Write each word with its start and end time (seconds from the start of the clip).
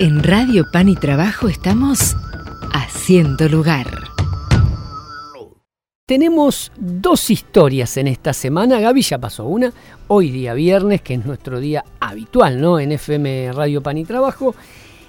En 0.00 0.22
Radio 0.22 0.64
Pan 0.70 0.88
y 0.88 0.94
Trabajo 0.94 1.48
estamos 1.48 2.16
haciendo 2.72 3.48
lugar. 3.48 3.88
Tenemos 6.06 6.70
dos 6.78 7.30
historias 7.30 7.96
en 7.96 8.06
esta 8.06 8.32
semana. 8.32 8.78
Gaby 8.78 9.02
ya 9.02 9.18
pasó 9.18 9.46
una. 9.46 9.72
Hoy 10.06 10.30
día 10.30 10.54
viernes, 10.54 11.02
que 11.02 11.14
es 11.14 11.26
nuestro 11.26 11.58
día 11.58 11.84
habitual, 11.98 12.60
¿no? 12.60 12.78
En 12.78 12.92
FM 12.92 13.50
Radio 13.52 13.82
Pan 13.82 13.98
y 13.98 14.04
Trabajo. 14.04 14.54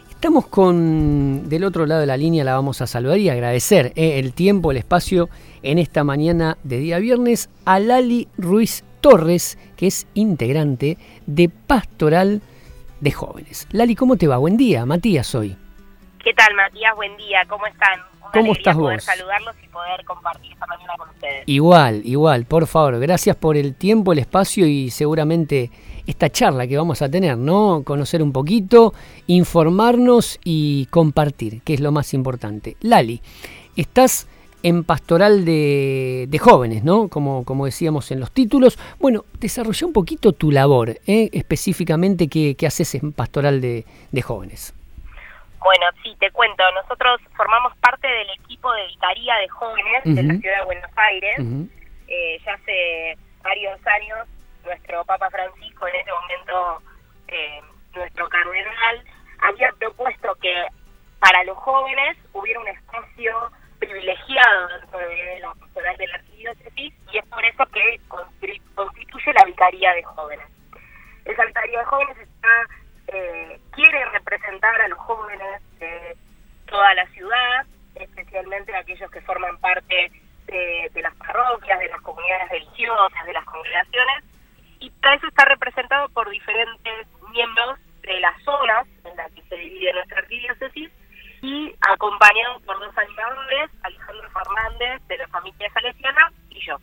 Estamos 0.10 0.48
con, 0.48 1.48
del 1.48 1.66
otro 1.66 1.86
lado 1.86 2.02
de 2.02 2.08
la 2.08 2.18
línea, 2.18 2.44
la 2.44 2.56
vamos 2.56 2.82
a 2.82 2.88
saludar 2.88 3.20
y 3.20 3.30
agradecer 3.30 3.94
eh, 3.96 4.18
el 4.18 4.34
tiempo, 4.34 4.72
el 4.72 4.78
espacio 4.78 5.30
en 5.62 5.78
esta 5.78 6.04
mañana 6.04 6.58
de 6.64 6.80
día 6.80 6.98
viernes 6.98 7.52
a 7.64 7.80
Lali 7.80 8.28
Ruiz 8.40 8.84
Torres, 9.02 9.60
que 9.78 9.86
es 9.86 10.08
integrante 10.16 10.98
de 11.28 11.48
Pastoral 11.50 12.42
de 13.00 13.12
Jóvenes. 13.12 13.68
Lali, 13.72 13.96
¿cómo 13.96 14.16
te 14.18 14.28
va? 14.28 14.38
Buen 14.38 14.58
día, 14.58 14.86
Matías 14.86 15.34
hoy. 15.36 15.56
¿Qué 16.24 16.34
tal, 16.34 16.54
Matías? 16.56 16.96
Buen 16.96 17.16
día, 17.18 17.40
¿cómo 17.48 17.66
están? 17.66 18.00
Una 18.22 18.32
¿Cómo 18.34 18.54
estás 18.54 18.76
poder 18.76 18.98
vos? 18.98 19.04
saludarlos 19.04 19.56
y 19.64 19.68
poder 19.70 20.06
compartir 20.06 20.52
esta 20.52 20.68
mañana 20.68 20.94
con 20.98 21.10
ustedes. 21.10 21.44
Igual, 21.46 22.02
igual, 22.04 22.46
por 22.46 22.68
favor, 22.68 23.00
gracias 23.00 23.36
por 23.36 23.58
el 23.58 23.76
tiempo, 23.76 24.12
el 24.14 24.20
espacio 24.20 24.68
y 24.68 24.90
seguramente 24.90 25.72
esta 26.06 26.30
charla 26.30 26.68
que 26.68 26.78
vamos 26.78 27.02
a 27.02 27.10
tener, 27.10 27.38
¿no? 27.38 27.84
Conocer 27.84 28.22
un 28.22 28.32
poquito, 28.34 28.94
informarnos 29.28 30.40
y 30.44 30.88
compartir, 30.88 31.62
que 31.62 31.74
es 31.74 31.80
lo 31.80 31.92
más 31.92 32.14
importante. 32.14 32.76
Lali, 32.82 33.22
estás 33.76 34.28
en 34.64 34.84
pastoral 34.84 35.46
de, 35.46 36.26
de 36.28 36.40
jóvenes, 36.40 36.84
¿no? 36.84 37.08
Como, 37.08 37.46
como 37.46 37.66
decíamos 37.66 38.12
en 38.12 38.20
los 38.20 38.32
títulos. 38.32 38.78
Bueno, 39.00 39.26
desarrolla 39.40 39.88
un 39.88 39.94
poquito 39.94 40.34
tu 40.34 40.52
labor, 40.52 40.90
¿eh? 41.08 41.30
específicamente 41.34 42.28
qué, 42.28 42.56
qué 42.56 42.68
haces 42.68 42.96
en 42.96 43.14
pastoral 43.14 43.62
de, 43.62 43.86
de 44.12 44.22
jóvenes. 44.22 44.74
Bueno, 45.60 45.86
sí, 46.04 46.16
te 46.20 46.32
cuento. 46.32 46.64
Nosotros 46.74 47.20
formamos 47.36 47.76
parte 47.78 48.08
del 48.08 48.30
equipo 48.42 48.72
de 48.74 48.88
vicaría 48.88 49.36
de 49.36 49.48
jóvenes 49.50 50.04
de 50.06 50.24
la 50.24 50.34
ciudad 50.36 50.60
de 50.60 50.66
Buenos 50.66 50.92
Aires. 50.96 51.36
Eh, 52.08 52.42
ya 52.46 52.54
hace 52.54 53.18
varios 53.44 53.80
años, 53.88 54.28
nuestro 54.66 55.04
Papa 55.06 55.30
Francisco, 55.30 55.88
en 55.88 55.96
ese 55.96 56.12
momento 56.12 56.82
eh, 57.28 57.62
nuestro 57.96 58.28
cardenal, 58.30 59.04
había 59.42 59.72
propuesto 59.78 60.36
que 60.42 60.54
para 61.20 61.44
los 61.44 61.58
jóvenes 61.58 62.18
hubiera 62.34 62.60
un 62.60 62.68
espacio 62.68 63.52
privilegiado 63.80 64.68
dentro 64.80 65.00
de 65.00 65.40
la 65.40 65.54
pastoral 65.56 65.98
de 65.98 66.08
la 66.08 66.16
arquidiócesis 66.16 66.94
y 67.12 67.18
es 67.18 67.26
por 67.26 67.44
eso 67.44 67.66
que 67.68 68.00
constituye 68.76 69.34
la 69.34 69.46
vicaría 69.46 69.94
de 69.94 70.04
jóvenes. 70.04 70.46
Esa 71.26 71.46
vicaría 71.46 71.80
de 71.80 71.86
jóvenes 71.86 72.18
eh, 73.08 73.60
quiere 73.72 74.06
representar 74.06 74.82
a 74.82 74.88
los 74.88 75.00
jóvenes 75.00 75.62
de 75.80 76.16
toda 76.68 76.94
la 76.94 77.08
ciudad, 77.08 77.66
especialmente 77.96 78.76
aquellos 78.76 79.10
que 79.10 79.22
forman 79.22 79.58
parte 79.60 80.12
de, 80.46 80.90
de 80.94 81.02
las 81.02 81.16
parroquias, 81.16 81.80
de 81.80 81.90
las 81.90 82.02
comunidades 82.02 82.50
religiosas, 82.50 83.26
de 83.26 83.34
las 83.34 83.46
congregaciones, 83.46 84.24
y 84.80 84.90
para 84.92 85.16
eso 85.16 85.28
está 85.28 85.46
representado 85.46 86.10
por 86.10 86.30
diferentes 86.30 87.08
miembros 87.32 87.80
de 88.02 88.20
las 88.20 88.42
zonas 88.44 88.88
en 89.04 89.16
las 89.16 89.32
que 89.32 89.42
se 89.44 89.56
divide 89.56 89.94
nuestra 89.94 90.20
arquidiócesis 90.20 90.92
y 91.42 91.74
acompañado 91.82 92.60
por 92.66 92.80
dos 92.80 92.96
animadores, 92.98 93.70
Alejandro 93.84 94.30
Fernández 94.32 95.02
de 95.08 95.18
la 95.18 95.28
familia 95.28 95.70
Salesiana 95.74 96.32
y 96.50 96.66
yo. 96.66 96.76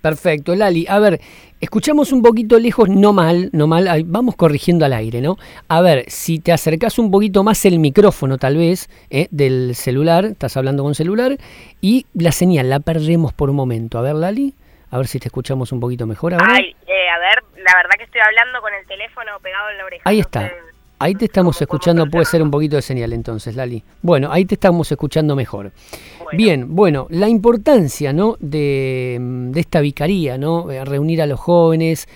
Perfecto, 0.00 0.54
Lali. 0.54 0.86
A 0.86 0.98
ver, 0.98 1.18
escuchamos 1.62 2.12
un 2.12 2.20
poquito 2.22 2.58
lejos, 2.58 2.90
no 2.90 3.14
mal, 3.14 3.48
no 3.52 3.66
mal, 3.66 3.88
vamos 4.04 4.36
corrigiendo 4.36 4.84
al 4.84 4.92
aire, 4.92 5.22
¿no? 5.22 5.36
A 5.68 5.80
ver, 5.80 6.04
si 6.08 6.40
te 6.40 6.52
acercás 6.52 6.98
un 6.98 7.10
poquito 7.10 7.42
más 7.42 7.64
el 7.64 7.78
micrófono, 7.78 8.36
tal 8.36 8.58
vez, 8.58 8.90
¿eh? 9.08 9.28
del 9.30 9.74
celular, 9.74 10.26
estás 10.26 10.58
hablando 10.58 10.82
con 10.82 10.94
celular, 10.94 11.38
y 11.80 12.04
la 12.12 12.32
señal 12.32 12.68
la 12.68 12.80
perdemos 12.80 13.32
por 13.32 13.48
un 13.48 13.56
momento. 13.56 13.96
A 13.98 14.02
ver, 14.02 14.14
Lali, 14.16 14.52
a 14.90 14.98
ver 14.98 15.06
si 15.06 15.18
te 15.18 15.28
escuchamos 15.28 15.72
un 15.72 15.80
poquito 15.80 16.06
mejor 16.06 16.34
ahora. 16.34 16.48
Ay, 16.50 16.76
eh, 16.86 17.08
a 17.08 17.18
ver, 17.18 17.42
la 17.56 17.72
verdad 17.74 17.92
que 17.96 18.04
estoy 18.04 18.20
hablando 18.20 18.60
con 18.60 18.74
el 18.74 18.86
teléfono 18.86 19.32
pegado 19.40 19.70
en 19.70 19.78
la 19.78 19.84
oreja. 19.86 20.02
Ahí 20.04 20.16
no 20.18 20.20
está. 20.20 20.40
sé- 20.48 20.54
Ahí 21.04 21.14
te 21.14 21.26
estamos 21.26 21.60
escuchando, 21.60 22.06
puede 22.06 22.24
ser 22.24 22.40
un 22.40 22.50
poquito 22.50 22.76
de 22.76 22.80
señal 22.80 23.12
entonces, 23.12 23.54
Lali. 23.54 23.82
Bueno, 24.00 24.32
ahí 24.32 24.46
te 24.46 24.54
estamos 24.54 24.90
escuchando 24.90 25.36
mejor. 25.36 25.70
Bueno. 26.16 26.30
Bien, 26.32 26.74
bueno, 26.74 27.06
la 27.10 27.28
importancia 27.28 28.14
¿no? 28.14 28.38
de, 28.40 29.18
de 29.20 29.60
esta 29.60 29.82
vicaría, 29.82 30.38
¿no? 30.38 30.70
Eh, 30.70 30.82
reunir 30.82 31.20
a 31.20 31.26
los 31.26 31.38
jóvenes, 31.38 32.08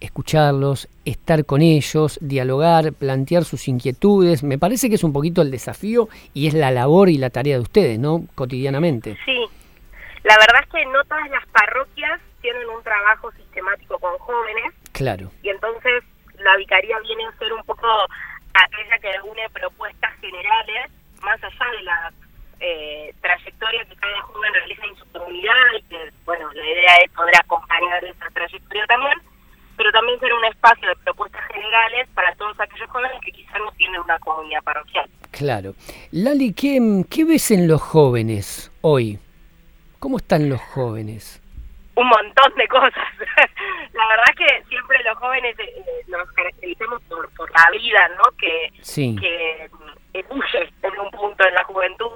escucharlos, 0.00 0.88
estar 1.04 1.44
con 1.44 1.62
ellos, 1.62 2.18
dialogar, 2.20 2.92
plantear 2.94 3.44
sus 3.44 3.68
inquietudes. 3.68 4.42
Me 4.42 4.58
parece 4.58 4.88
que 4.88 4.96
es 4.96 5.04
un 5.04 5.12
poquito 5.12 5.40
el 5.40 5.52
desafío 5.52 6.08
y 6.34 6.48
es 6.48 6.54
la 6.54 6.72
labor 6.72 7.10
y 7.10 7.18
la 7.18 7.30
tarea 7.30 7.54
de 7.54 7.62
ustedes, 7.62 8.00
¿no? 8.00 8.24
Cotidianamente. 8.34 9.16
Sí, 9.24 9.38
la 10.24 10.36
verdad 10.38 10.62
es 10.64 10.68
que 10.68 10.84
no 10.86 11.04
todas 11.04 11.30
las 11.30 11.46
parroquias 11.46 12.20
tienen 12.40 12.68
un 12.76 12.82
trabajo 12.82 13.30
sistemático 13.36 14.00
con 14.00 14.18
jóvenes 14.18 14.74
Claro, 14.90 15.30
y 15.44 15.48
entonces 15.48 16.02
la 16.42 16.56
vicaría 16.56 16.98
viene 17.00 17.24
a 17.26 17.38
ser 17.38 17.52
un 17.52 17.62
poco 17.64 17.86
aquella 18.54 18.98
que 18.98 19.12
reúne 19.12 19.48
propuestas 19.50 20.12
generales 20.20 20.90
más 21.22 21.42
allá 21.42 21.70
de 21.76 21.82
la 21.82 22.12
eh, 22.60 23.14
trayectoria 23.20 23.84
que 23.84 23.96
cada 23.96 24.22
joven 24.22 24.54
realiza 24.54 24.86
en 24.86 24.96
su 24.96 25.04
comunidad 25.10 25.54
y 25.78 25.82
que, 25.82 26.10
bueno, 26.24 26.52
la 26.52 26.64
idea 26.64 26.96
es 27.04 27.10
poder 27.12 27.34
acompañar 27.36 28.04
esa 28.04 28.30
trayectoria 28.32 28.86
también, 28.86 29.18
pero 29.76 29.90
también 29.90 30.20
ser 30.20 30.32
un 30.32 30.44
espacio 30.44 30.88
de 30.88 30.96
propuestas 30.96 31.44
generales 31.52 32.08
para 32.14 32.34
todos 32.36 32.58
aquellos 32.60 32.88
jóvenes 32.88 33.20
que 33.24 33.32
quizás 33.32 33.58
no 33.58 33.72
tienen 33.72 34.00
una 34.00 34.18
comunidad 34.20 34.62
parroquial. 34.62 35.10
claro. 35.32 35.74
Lali, 36.12 36.52
¿qué, 36.52 37.04
qué 37.10 37.24
ves 37.24 37.50
en 37.50 37.66
los 37.66 37.82
jóvenes 37.82 38.70
hoy? 38.80 39.18
¿Cómo 39.98 40.18
están 40.18 40.48
los 40.48 40.60
jóvenes? 40.60 41.41
Un 41.94 42.08
montón 42.08 42.54
de 42.56 42.68
cosas. 42.68 42.92
la 43.92 44.06
verdad 44.08 44.26
es 44.30 44.36
que 44.36 44.64
siempre 44.68 45.02
los 45.04 45.18
jóvenes 45.18 45.58
eh, 45.58 45.72
eh, 45.76 45.84
nos 46.08 46.30
caracterizamos 46.32 47.02
por, 47.02 47.28
por 47.34 47.50
la 47.50 47.70
vida, 47.70 48.08
¿no? 48.16 48.24
Que, 48.38 48.72
Sí. 48.80 49.16
que 49.20 49.68
ebulle 50.14 50.72
en 50.82 50.98
un 50.98 51.10
punto 51.10 51.46
en 51.46 51.54
la 51.54 51.64
juventud. 51.64 52.10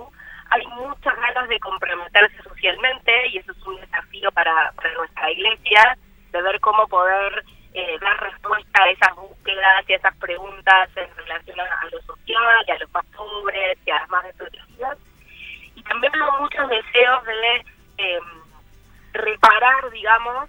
Hay 0.51 0.65
muchas 0.69 1.17
ganas 1.17 1.49
de 1.49 1.59
comprometerse 1.61 2.43
socialmente 2.43 3.27
y 3.29 3.39
eso 3.39 3.53
es 3.53 3.67
un 3.67 3.81
desafío 3.81 4.31
para, 4.33 4.73
para 4.73 4.93
nuestra 4.95 5.31
iglesia, 5.33 5.99
de 6.33 6.41
ver 6.43 6.61
cómo 6.61 6.87
poder 6.89 7.45
eh, 7.75 7.99
dar 8.01 8.19
respuesta 8.21 8.83
a 8.83 8.89
esas 8.91 9.15
búsquedas 9.17 9.85
y 9.89 9.93
a 9.93 9.97
esas 9.97 10.17
preguntas 10.17 10.89
en 10.97 11.15
relación 11.17 11.61
a, 11.61 11.65
a 11.81 11.85
lo 11.87 12.01
social 12.03 12.65
y 12.67 12.71
a 12.71 12.79
los 12.79 12.91
más 12.93 13.05
pobres 13.17 13.79
y 13.85 13.91
a 13.91 13.99
las 14.01 14.09
más 14.09 14.25
desprotegidas. 14.25 14.99
Y 15.75 15.83
también 15.83 16.13
veo 16.13 16.33
muchos 16.41 16.69
deseos 16.71 17.25
de... 17.25 17.65
Eh, 17.99 18.21
reparar, 19.17 19.91
digamos, 19.91 20.49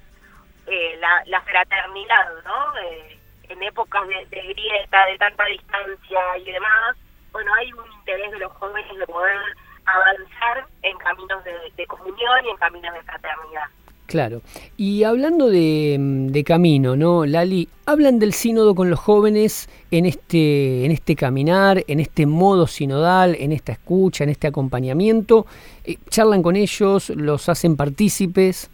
eh, 0.68 0.98
la, 1.00 1.24
la 1.26 1.42
fraternidad, 1.42 2.44
¿no? 2.44 2.78
Eh, 2.78 3.20
en 3.50 3.64
épocas 3.64 4.08
de, 4.08 4.26
de 4.26 4.42
grieta, 4.54 5.06
de 5.06 5.18
tanta 5.18 5.46
distancia 5.46 6.38
y 6.38 6.52
demás, 6.52 6.98
bueno, 7.32 7.54
hay 7.54 7.72
un 7.72 7.92
interés 7.94 8.32
de 8.32 8.40
los 8.40 8.52
jóvenes 8.54 8.98
de 8.98 9.06
poder 9.06 9.40
avanzar 9.86 10.66
en 10.82 10.98
caminos 10.98 11.44
de, 11.44 11.72
de 11.76 11.88
comunión 11.88 12.46
y 12.46 12.50
en 12.50 12.58
caminos 12.58 12.94
de 12.94 13.04
fraternidad. 13.04 13.68
Claro. 14.08 14.42
Y 14.78 15.04
hablando 15.04 15.50
de, 15.50 15.98
de 16.00 16.44
camino, 16.46 16.96
¿no, 16.96 17.26
Lali? 17.26 17.68
Hablan 17.86 18.20
del 18.20 18.32
sínodo 18.34 18.74
con 18.74 18.90
los 18.90 19.00
jóvenes 19.00 19.70
en 19.92 20.06
este, 20.06 20.86
en 20.86 20.92
este 20.92 21.16
caminar, 21.16 21.84
en 21.88 22.00
este 22.00 22.26
modo 22.26 22.68
sinodal, 22.68 23.36
en 23.36 23.52
esta 23.52 23.74
escucha, 23.74 24.24
en 24.24 24.30
este 24.30 24.48
acompañamiento. 24.48 25.46
Eh, 25.84 25.98
charlan 26.10 26.42
con 26.42 26.56
ellos, 26.56 27.10
los 27.12 27.50
hacen 27.50 27.76
partícipes. 27.76 28.72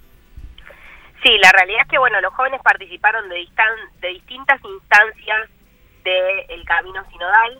Sí, 1.23 1.29
la 1.41 1.51
realidad 1.51 1.81
es 1.81 1.87
que, 1.89 1.97
bueno, 1.97 2.21
los 2.21 2.33
jóvenes 2.33 2.61
participaron 2.63 3.27
de, 3.29 3.37
distan- 3.37 3.89
de 4.01 4.09
distintas 4.09 4.59
instancias 4.63 5.49
del 6.03 6.63
camino 6.65 7.01
sinodal. 7.11 7.59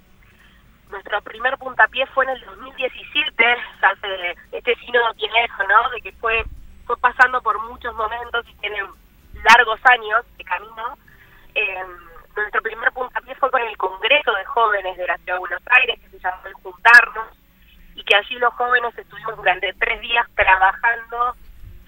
Nuestro 0.91 1.21
primer 1.23 1.57
puntapié 1.57 2.05
fue 2.07 2.25
en 2.25 2.31
el 2.31 2.41
2017, 2.45 3.43
hace 3.81 4.35
este 4.51 4.75
sínodo 4.85 5.13
tiene 5.17 5.45
eso, 5.45 5.63
¿no? 5.67 5.89
De 5.91 6.01
que 6.01 6.11
fue, 6.19 6.43
fue 6.85 6.97
pasando 6.97 7.41
por 7.41 7.57
muchos 7.69 7.95
momentos 7.95 8.45
y 8.51 8.55
tiene 8.59 8.77
largos 9.49 9.79
años 9.93 10.25
de 10.37 10.43
camino. 10.43 10.97
Eh, 11.55 11.83
nuestro 12.35 12.61
primer 12.61 12.91
puntapié 12.91 13.35
fue 13.35 13.51
con 13.51 13.61
el 13.61 13.77
Congreso 13.77 14.31
de 14.33 14.45
Jóvenes 14.45 14.97
de 14.97 15.05
la 15.07 15.17
Ciudad 15.17 15.35
de 15.35 15.39
Buenos 15.39 15.61
Aires, 15.69 15.99
que 16.01 16.09
se 16.09 16.19
llamó 16.19 16.41
El 16.45 16.53
Juntarnos, 16.53 17.27
y 17.95 18.03
que 18.03 18.15
allí 18.15 18.35
los 18.35 18.53
jóvenes 18.55 18.97
estuvimos 18.97 19.35
durante 19.37 19.71
tres 19.73 20.01
días 20.01 20.25
trabajando 20.35 21.35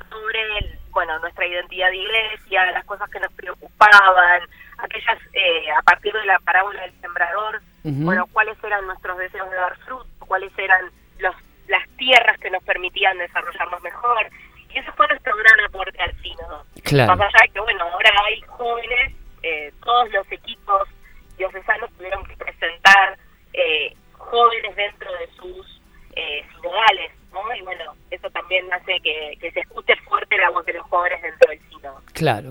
sobre 0.09 0.41
el- 0.59 0.79
bueno 0.91 1.17
nuestra 1.19 1.45
identidad 1.47 1.89
de 1.89 1.97
iglesia, 1.97 2.71
las 2.71 2.85
cosas 2.85 3.09
que 3.09 3.19
nos 3.19 3.33
preocupaban, 3.33 4.41
aquellas 4.77 5.17
eh, 5.33 5.71
a 5.71 5.81
partir 5.81 6.13
de 6.13 6.25
la 6.25 6.37
parábola 6.39 6.81
del 6.83 7.01
sembrador, 7.01 7.55
Ujú. 7.83 8.03
bueno 8.05 8.25
cuáles 8.31 8.61
eran 8.63 8.85
nuestros 8.85 9.17
deseos 9.17 9.49
de 9.49 9.55
dar 9.57 9.75
fruto, 9.79 10.07
cuáles 10.19 10.51
eran 10.57 10.85
los 11.19 11.35
las 11.67 11.83
tierras 11.97 12.37
que 12.39 12.51
nos 12.51 12.63
permitían 12.63 13.17
desarrollarnos 13.17 13.81
mejor 13.81 14.29
y 14.69 14.77
eso 14.77 14.91
fue 14.93 15.07
nuestro 15.07 15.35
gran 15.35 15.59
aporte 15.65 15.99
al 16.01 16.15
sínodo. 16.21 16.63
Claro. 16.83 17.15
Más 17.15 17.19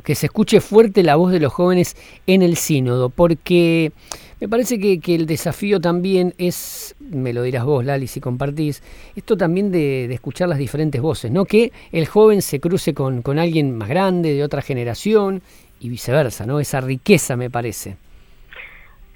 que 0.04 0.14
se 0.14 0.26
escuche 0.26 0.60
fuerte 0.60 1.02
la 1.02 1.16
voz 1.16 1.32
de 1.32 1.40
los 1.40 1.52
jóvenes 1.52 1.96
en 2.26 2.42
el 2.42 2.56
sínodo, 2.56 3.08
porque 3.10 3.92
me 4.40 4.48
parece 4.48 4.78
que, 4.78 5.14
el 5.14 5.26
desafío 5.26 5.80
también 5.80 6.34
es, 6.38 6.94
me 7.00 7.32
lo 7.32 7.42
dirás 7.42 7.64
vos, 7.64 7.84
Lali, 7.84 8.06
si 8.06 8.20
compartís, 8.20 8.82
esto 9.16 9.36
también 9.36 9.72
de, 9.72 10.12
escuchar 10.12 10.48
las 10.48 10.58
diferentes 10.58 11.00
voces, 11.00 11.30
¿no? 11.30 11.44
Que 11.46 11.72
el 11.90 12.06
joven 12.06 12.42
se 12.42 12.60
cruce 12.60 12.92
con, 12.94 13.22
con 13.22 13.38
alguien 13.38 13.76
más 13.76 13.88
grande, 13.88 14.34
de 14.34 14.44
otra 14.44 14.60
generación, 14.62 15.42
y 15.80 15.88
viceversa, 15.88 16.46
¿no? 16.46 16.60
Esa 16.60 16.80
riqueza, 16.80 17.36
me 17.36 17.50
parece. 17.50 17.96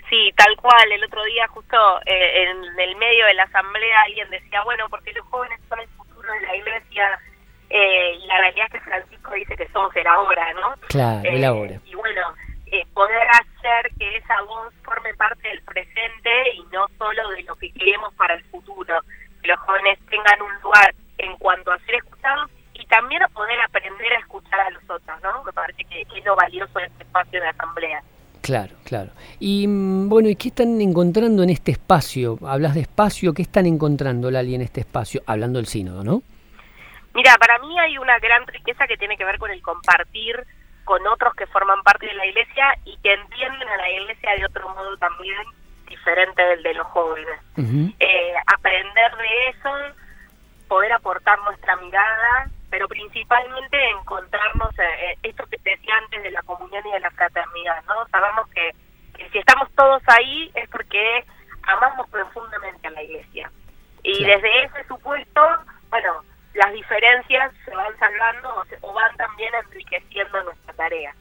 Sí, 0.09 0.33
tal 0.37 0.57
cual. 0.57 0.93
El 0.93 1.05
otro 1.05 1.23
día, 1.25 1.47
justo 1.49 1.77
eh, 2.07 2.43
en 2.43 2.81
el 2.81 2.97
medio 2.97 3.27
de 3.27 3.35
la 3.35 3.45
asamblea, 3.45 4.03
alguien 4.07 4.29
decía, 4.31 4.63
bueno, 4.65 4.87
porque 4.89 5.13
los 5.13 5.27
jóvenes 5.27 5.59
son 5.69 5.81
el 5.81 5.89
futuro 5.89 6.33
de 6.33 6.41
la 6.47 6.57
iglesia, 6.57 7.19
eh, 7.71 8.19
y 8.23 8.27
la 8.27 8.39
realidad 8.39 8.67
es 8.67 8.73
que 8.73 8.81
Francisco 8.81 9.35
dice 9.35 9.57
que 9.57 9.69
somos 9.69 9.95
el 9.97 10.07
ahora, 10.07 10.53
¿no? 10.55 10.75
Claro, 10.89 11.29
el 11.29 11.43
eh, 11.43 11.47
ahora. 11.47 11.81
Y 11.85 11.95
bueno, 11.95 12.35
poder 12.99 13.29
hacer 13.31 13.91
que 13.97 14.17
esa 14.17 14.43
voz 14.43 14.75
forme 14.83 15.15
parte 15.15 15.49
del 15.49 15.63
presente 15.63 16.31
y 16.55 16.65
no 16.73 16.89
solo 16.99 17.31
de 17.31 17.43
lo 17.45 17.55
que 17.55 17.71
queremos 17.73 18.13
para 18.15 18.35
el 18.35 18.43
futuro. 18.45 19.01
Que 19.41 19.49
los 19.49 19.61
jóvenes 19.61 19.99
tengan 20.11 20.43
un 20.43 20.61
lugar 20.63 20.93
en 21.19 21.37
cuanto 21.37 21.71
a 21.71 21.79
ser 21.81 21.95
escuchados 21.95 22.51
y 22.75 22.85
también 22.87 23.23
a 23.23 23.29
poder 23.29 23.61
aprender 23.61 24.13
a 24.15 24.19
escuchar 24.19 24.61
a 24.61 24.71
los 24.71 24.83
otros, 24.85 25.23
¿no? 25.23 25.45
Me 25.45 25.53
parece 25.53 25.85
que, 25.85 26.03
es 26.03 26.25
lo 26.25 26.35
valioso 26.35 26.77
de 26.79 26.87
este 26.87 27.05
espacio 27.05 27.41
de 27.41 27.49
asamblea. 27.49 28.03
Claro, 28.41 28.75
claro. 28.85 29.11
Y 29.39 29.69
mm, 29.69 30.09
bueno, 30.09 30.29
¿y 30.29 30.35
qué 30.35 30.49
están 30.49 30.81
encontrando 30.81 31.45
en 31.45 31.51
este 31.51 31.73
espacio? 31.73 32.39
Hablas 32.47 32.75
de 32.75 32.81
espacio, 32.81 33.33
¿qué 33.33 33.43
están 33.43 33.67
encontrando, 33.67 34.31
Lali, 34.31 34.57
en 34.57 34.63
este 34.63 34.81
espacio? 34.81 35.23
Hablando 35.27 35.59
del 35.61 35.67
sínodo, 35.67 36.03
¿no? 36.03 36.23
Mira, 37.19 37.37
para 37.37 37.59
mí 37.59 37.77
hay 37.81 37.99
una 37.99 38.17
gran 38.21 38.47
riqueza 38.47 38.87
que 38.87 38.97
tiene 38.97 39.17
que 39.17 39.25
ver 39.25 39.39
con 39.39 39.51
el 39.51 39.61
compartir 39.61 40.47
con 40.85 41.05
otros 41.09 41.35
que 41.35 41.49
forman 41.49 41.83
parte 41.83 42.07
de 42.07 42.15
la 42.15 42.25
iglesia 42.25 42.79
y 42.85 42.97
que 42.99 43.13
entienden 43.13 43.69
a 43.69 43.77
la 43.77 43.91
iglesia 43.91 44.37
de 44.37 44.45
otro 44.45 44.69
modo 44.69 44.97
también 44.99 45.37
diferente 45.89 46.41
del 46.41 46.63
de 46.63 46.75
los 46.75 46.87
jóvenes. 46.87 47.41
Eh, 47.99 48.35
aprender 48.47 49.17
de 49.17 49.49
eso, 49.49 49.97
poder 50.69 50.93
aportar 50.93 51.41
nuestra 51.41 51.75
mirada, 51.79 52.49
pero 52.71 52.87
principalmente 52.87 53.77
encontrarnos, 53.91 54.79
eh, 54.79 55.11
eh, 55.11 55.19
esto 55.25 55.45
que 55.47 55.59
te 55.59 55.71
decía 55.71 55.97
antes 55.97 56.23
de 56.23 56.31
la 56.31 56.43
comunión 56.43 56.87
y 56.87 56.93
de 56.93 57.01
la 57.01 57.11
fraternidad, 57.11 57.83
¿no? 57.89 58.07
Sabemos 58.13 58.49
que, 58.51 58.77
si 59.33 59.39
estamos 59.39 59.69
todos 59.75 60.01
ahí 60.07 60.53
es 60.55 60.71
porque 60.71 61.25
amamos 61.65 62.09
profundamente 62.11 62.87
a 62.87 62.93
la 62.93 63.03
iglesia. 63.03 63.51
Y 64.05 64.23
desde 64.23 64.63
ese 64.63 64.87
supuesto, 64.87 65.43
bueno, 65.91 66.23
las 66.59 66.73
diferencias 66.73 67.53
se 67.65 67.71
van 67.71 67.97
salvando 67.99 68.65
o, 68.83 68.93
van 68.93 69.17
también 69.17 69.51
enriqueciendo 69.65 70.43
nuestra 70.45 70.75
tarea. 70.75 71.15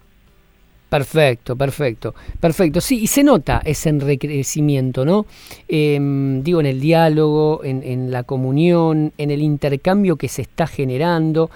Perfecto, 0.89 1.55
perfecto, 1.55 2.15
perfecto. 2.39 2.81
Sí, 2.81 3.01
y 3.01 3.07
se 3.07 3.23
nota 3.23 3.61
ese 3.65 3.89
enriquecimiento, 3.89 5.05
¿no? 5.05 5.25
Em, 5.67 6.41
digo, 6.43 6.61
en 6.61 6.65
el 6.65 6.79
diálogo, 6.79 7.61
en, 7.63 7.83
en, 7.83 8.09
la 8.09 8.23
comunión, 8.23 9.11
en 9.17 9.31
el 9.31 9.41
intercambio 9.41 10.15
que 10.15 10.29
se 10.29 10.43
está 10.43 10.65
generando. 10.65 11.51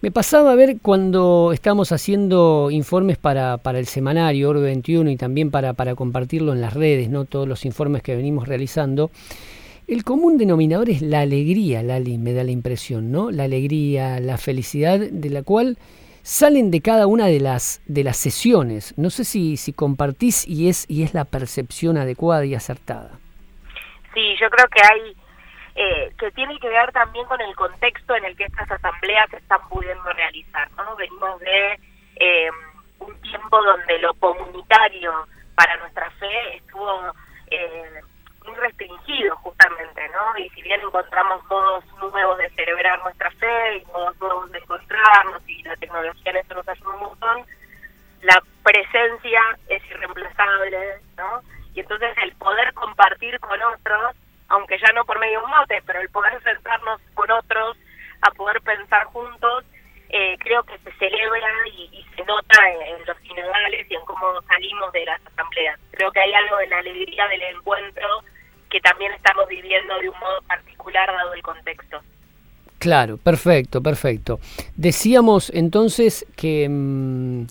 Me 0.00 0.10
pasaba 0.10 0.52
a 0.52 0.54
ver 0.54 0.78
cuando 0.80 1.50
estábamos 1.52 1.90
haciendo 1.90 2.68
informes 2.70 3.16
para, 3.16 3.58
para 3.58 3.78
el 3.78 3.86
semanario 3.86 4.50
Oro 4.50 4.60
21 4.60 5.10
y 5.10 5.16
también 5.16 5.50
para, 5.50 5.72
para 5.72 5.94
compartirlo 5.94 6.52
en 6.52 6.60
las 6.60 6.74
redes, 6.74 7.08
¿no? 7.08 7.24
Todos 7.24 7.48
los 7.48 7.64
informes 7.64 8.02
que 8.02 8.14
venimos 8.14 8.46
realizando. 8.46 9.10
El 9.88 10.04
común 10.04 10.36
denominador 10.36 10.90
es 10.90 11.00
la 11.00 11.20
alegría, 11.20 11.82
Lali, 11.82 12.18
me 12.18 12.34
da 12.34 12.44
la 12.44 12.50
impresión, 12.50 13.10
¿no? 13.10 13.30
La 13.30 13.44
alegría, 13.44 14.20
la 14.20 14.36
felicidad 14.36 14.98
de 14.98 15.30
la 15.30 15.42
cual 15.42 15.78
salen 16.22 16.70
de 16.70 16.82
cada 16.82 17.06
una 17.06 17.24
de 17.24 17.40
las 17.40 17.80
de 17.86 18.04
las 18.04 18.18
sesiones. 18.18 18.92
No 18.98 19.08
sé 19.08 19.24
si, 19.24 19.56
si 19.56 19.72
compartís 19.72 20.46
y 20.46 20.68
es 20.68 20.84
y 20.90 21.04
es 21.04 21.14
la 21.14 21.24
percepción 21.24 21.96
adecuada 21.96 22.44
y 22.44 22.54
acertada. 22.54 23.12
Sí, 24.12 24.36
yo 24.38 24.50
creo 24.50 24.68
que 24.68 24.82
hay 24.92 25.16
eh, 25.74 26.12
que 26.18 26.32
tiene 26.32 26.58
que 26.58 26.68
ver 26.68 26.92
también 26.92 27.24
con 27.24 27.40
el 27.40 27.56
contexto 27.56 28.14
en 28.14 28.26
el 28.26 28.36
que 28.36 28.44
estas 28.44 28.70
asambleas 28.70 29.30
se 29.30 29.38
están 29.38 29.66
pudiendo 29.70 30.12
realizar. 30.12 30.70
¿no? 30.76 30.96
Venimos 30.96 31.40
de 31.40 31.80
eh, 32.16 32.50
un 32.98 33.18
tiempo 33.22 33.62
donde 33.62 33.98
lo 34.00 34.12
comunitario 34.14 35.12
para 35.54 35.78
nuestra 35.78 36.10
fe 36.10 36.56
estuvo 36.56 37.14
eh, 37.50 38.02
muy 38.48 38.56
restringido 38.56 39.36
justamente, 39.36 40.08
¿no? 40.08 40.38
Y 40.38 40.48
si 40.50 40.62
bien 40.62 40.80
encontramos 40.80 41.44
modos 41.46 41.84
nuevos 41.98 42.38
de 42.38 42.50
celebrar 42.50 43.02
nuestra 43.02 43.30
fe 43.32 43.76
y 43.76 43.84
modos 43.86 44.18
nuevos 44.20 44.50
de 44.50 44.58
encontrarnos 44.58 45.42
y 45.46 45.62
la 45.62 45.76
tecnología 45.76 46.32
en 46.32 46.36
eso 46.38 46.54
nos 46.54 46.68
ayuda 46.68 46.94
un 46.94 47.00
montón, 47.00 47.46
la 48.22 48.42
presencia 48.62 49.40
es 49.68 49.84
irreemplazable, 49.90 51.00
¿no? 51.16 51.42
Y 51.74 51.80
entonces 51.80 52.16
el 52.22 52.32
poder 52.36 52.72
compartir 52.74 53.38
con 53.40 53.60
otros, 53.62 54.16
aunque 54.48 54.78
ya 54.78 54.92
no 54.92 55.04
por 55.04 55.18
medio 55.18 55.38
de 55.40 55.44
un 55.44 55.50
mote, 55.50 55.82
pero 55.86 56.00
el 56.00 56.08
poder 56.10 56.42
sentarnos 56.42 57.00
con 57.14 57.30
otros 57.30 57.76
a 58.22 58.30
poder 58.32 58.60
pensar 58.62 59.04
juntos, 59.04 59.64
eh, 60.08 60.36
creo 60.38 60.62
que 60.64 60.78
se 60.78 60.92
celebra 60.92 61.48
y, 61.66 62.04
se 62.16 62.24
nota 62.24 62.68
en, 62.68 63.06
los 63.06 63.16
sinodales 63.18 63.88
y 63.88 63.94
en 63.94 64.04
cómo 64.04 64.42
salimos 64.42 64.90
de 64.92 65.04
las 65.04 65.20
asambleas. 65.26 65.78
Creo 65.92 66.10
que 66.10 66.20
hay 66.20 66.32
algo 66.32 66.56
de 66.56 66.66
la 66.66 66.78
alegría 66.78 67.28
del 67.28 67.42
encuentro 67.42 68.24
que 68.70 68.80
también 68.80 69.12
estamos 69.12 69.48
viviendo 69.48 69.98
de 69.98 70.08
un 70.08 70.18
modo 70.18 70.42
particular 70.46 71.08
dado 71.08 71.34
el 71.34 71.42
contexto. 71.42 71.98
Claro, 72.78 73.16
perfecto, 73.16 73.82
perfecto. 73.82 74.38
Decíamos 74.76 75.50
entonces 75.52 76.24
que, 76.36 76.68
mm, 76.68 77.46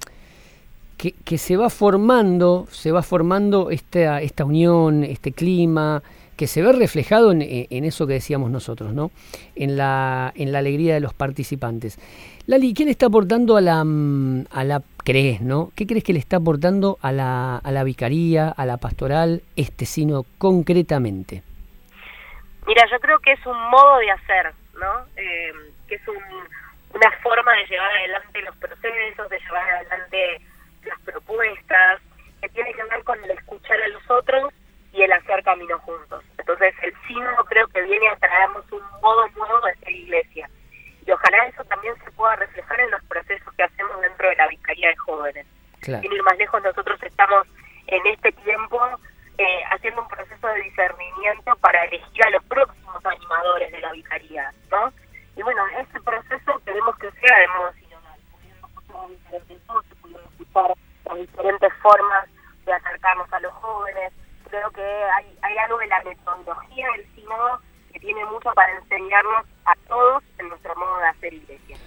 que, 0.97 1.37
se 1.37 1.57
va 1.57 1.69
formando, 1.69 2.65
se 2.71 2.91
va 2.91 3.03
formando 3.03 3.69
esta, 3.69 4.21
esta 4.21 4.45
unión, 4.45 5.03
este 5.03 5.33
clima, 5.33 6.01
que 6.37 6.47
se 6.47 6.61
ve 6.61 6.71
reflejado 6.71 7.31
en, 7.31 7.41
en, 7.41 7.83
eso 7.83 8.07
que 8.07 8.13
decíamos 8.13 8.51
nosotros, 8.51 8.93
¿no? 8.93 9.11
En 9.55 9.75
la, 9.75 10.31
en 10.35 10.51
la 10.51 10.59
alegría 10.59 10.93
de 10.93 10.99
los 10.99 11.13
participantes. 11.13 11.99
Lali, 12.45 12.73
¿qué 12.73 12.85
le 12.85 12.91
está 12.91 13.07
aportando 13.07 13.57
a 13.57 13.61
la, 13.61 13.83
mm, 13.83 14.45
a 14.51 14.63
la 14.63 14.81
crees, 15.07 15.39
¿no? 15.39 15.71
¿Qué 15.73 15.87
crees 15.87 16.03
que 16.03 16.11
le 16.11 16.19
está 16.19 16.35
aportando 16.35 16.97
a 17.01 17.13
la, 17.13 17.55
a 17.55 17.71
la 17.71 17.85
vicaría, 17.85 18.49
a 18.49 18.65
la 18.65 18.75
pastoral, 18.75 19.41
este 19.55 19.85
sino 19.85 20.25
concretamente? 20.37 21.43
Mira, 22.67 22.83
yo 22.91 22.99
creo 22.99 23.17
que 23.19 23.31
es 23.31 23.45
un 23.45 23.57
modo 23.69 23.99
de 23.99 24.11
hacer, 24.11 24.51
¿no? 24.73 25.05
Eh, 25.15 25.53
que 25.87 25.95
es 25.95 26.01
una 26.09 27.09
forma 27.23 27.53
de 27.53 27.67
llevar 27.67 27.89
adelante 27.89 28.41
los 28.41 28.55
procesos, 28.57 29.29
de 29.29 29.39
llevar 29.39 29.69
adelante 29.69 30.41
las 30.83 30.99
propuestas, 30.99 32.01
que 32.41 32.49
tiene 32.49 32.73
que 32.73 32.83
ver 32.83 33.01
con 33.05 33.23
el 33.23 33.31
escuchar 33.31 33.81
a 33.81 33.87
los 33.87 34.11
otros 34.11 34.53
y 34.91 35.03
el 35.03 35.11
hacer 35.13 35.41
camino 35.43 35.79
juntos. 35.79 36.21
Entonces, 36.37 36.75
el 36.83 36.93
sínodo 37.07 37.45
creo 37.45 37.65
que 37.67 37.81
viene 37.83 38.09
a 38.09 38.17
traernos 38.17 38.69
un 38.73 38.83
modo 39.01 39.25
nuevo 39.29 39.61
de 39.67 39.75
ser 39.75 39.91
iglesia 39.93 40.49
y 41.07 41.11
ojalá 41.11 41.37
eso 41.47 41.63
también 41.63 41.95
se 42.03 42.11
pueda 42.11 42.35
reflejar 42.35 42.81
en 42.81 42.91
los 42.91 43.01
procesos 43.05 43.53
que 43.53 43.63
hacemos 43.63 44.01
dentro 44.01 44.29
de 44.29 44.35
la 44.35 44.47
Vicaría 44.47 44.89
de 44.89 44.97
Jóvenes. 45.87 46.01
Sin 46.01 46.11
ir 46.11 46.23
más 46.23 46.37
lejos, 46.37 46.61
nosotros 46.63 47.01
estamos 47.03 47.47
en 47.87 48.05
este 48.07 48.31
tiempo 48.31 48.79
eh, 49.37 49.61
haciendo 49.71 50.01
un 50.01 50.07
proceso 50.07 50.47
de 50.47 50.61
discernimiento 50.61 51.55
para 51.57 51.83
elegir 51.85 52.25
a 52.25 52.29
los 52.31 52.43
próximos 52.45 53.05
animadores 53.05 53.71
de 53.71 53.79
la 53.79 53.91
Vicaría, 53.91 54.51
¿no? 54.71 54.91
Y 55.35 55.43
bueno, 55.43 55.63
ese 55.67 56.01
proceso 56.01 56.59
queremos 56.65 56.97
que 56.97 57.11
sea 57.11 57.37
de 57.37 57.47
modo 57.49 57.73
sinodal, 57.73 58.19
pudiendo 60.01 60.19
escuchar 60.19 60.73
las 61.05 61.17
diferentes 61.17 61.73
formas 61.81 62.27
de 62.65 62.73
acercarnos 62.73 63.31
a 63.31 63.39
los 63.39 63.53
jóvenes. 63.53 64.13
Creo 64.49 64.71
que 64.71 64.81
hay, 64.81 65.37
hay 65.43 65.57
algo 65.57 65.77
de 65.77 65.87
la 65.87 66.03
metodología 66.03 66.87
del 66.95 67.15
sínodo 67.15 67.61
que 67.93 67.99
tiene 67.99 68.25
mucho 68.25 68.51
para 68.53 68.73
enseñarnos 68.73 69.45
a 69.65 69.75
todos 69.87 70.23
en 70.39 70.49
nuestro 70.49 70.75
modo 70.75 70.97
de 70.97 71.07
hacer 71.07 71.33
iglesia. 71.33 71.77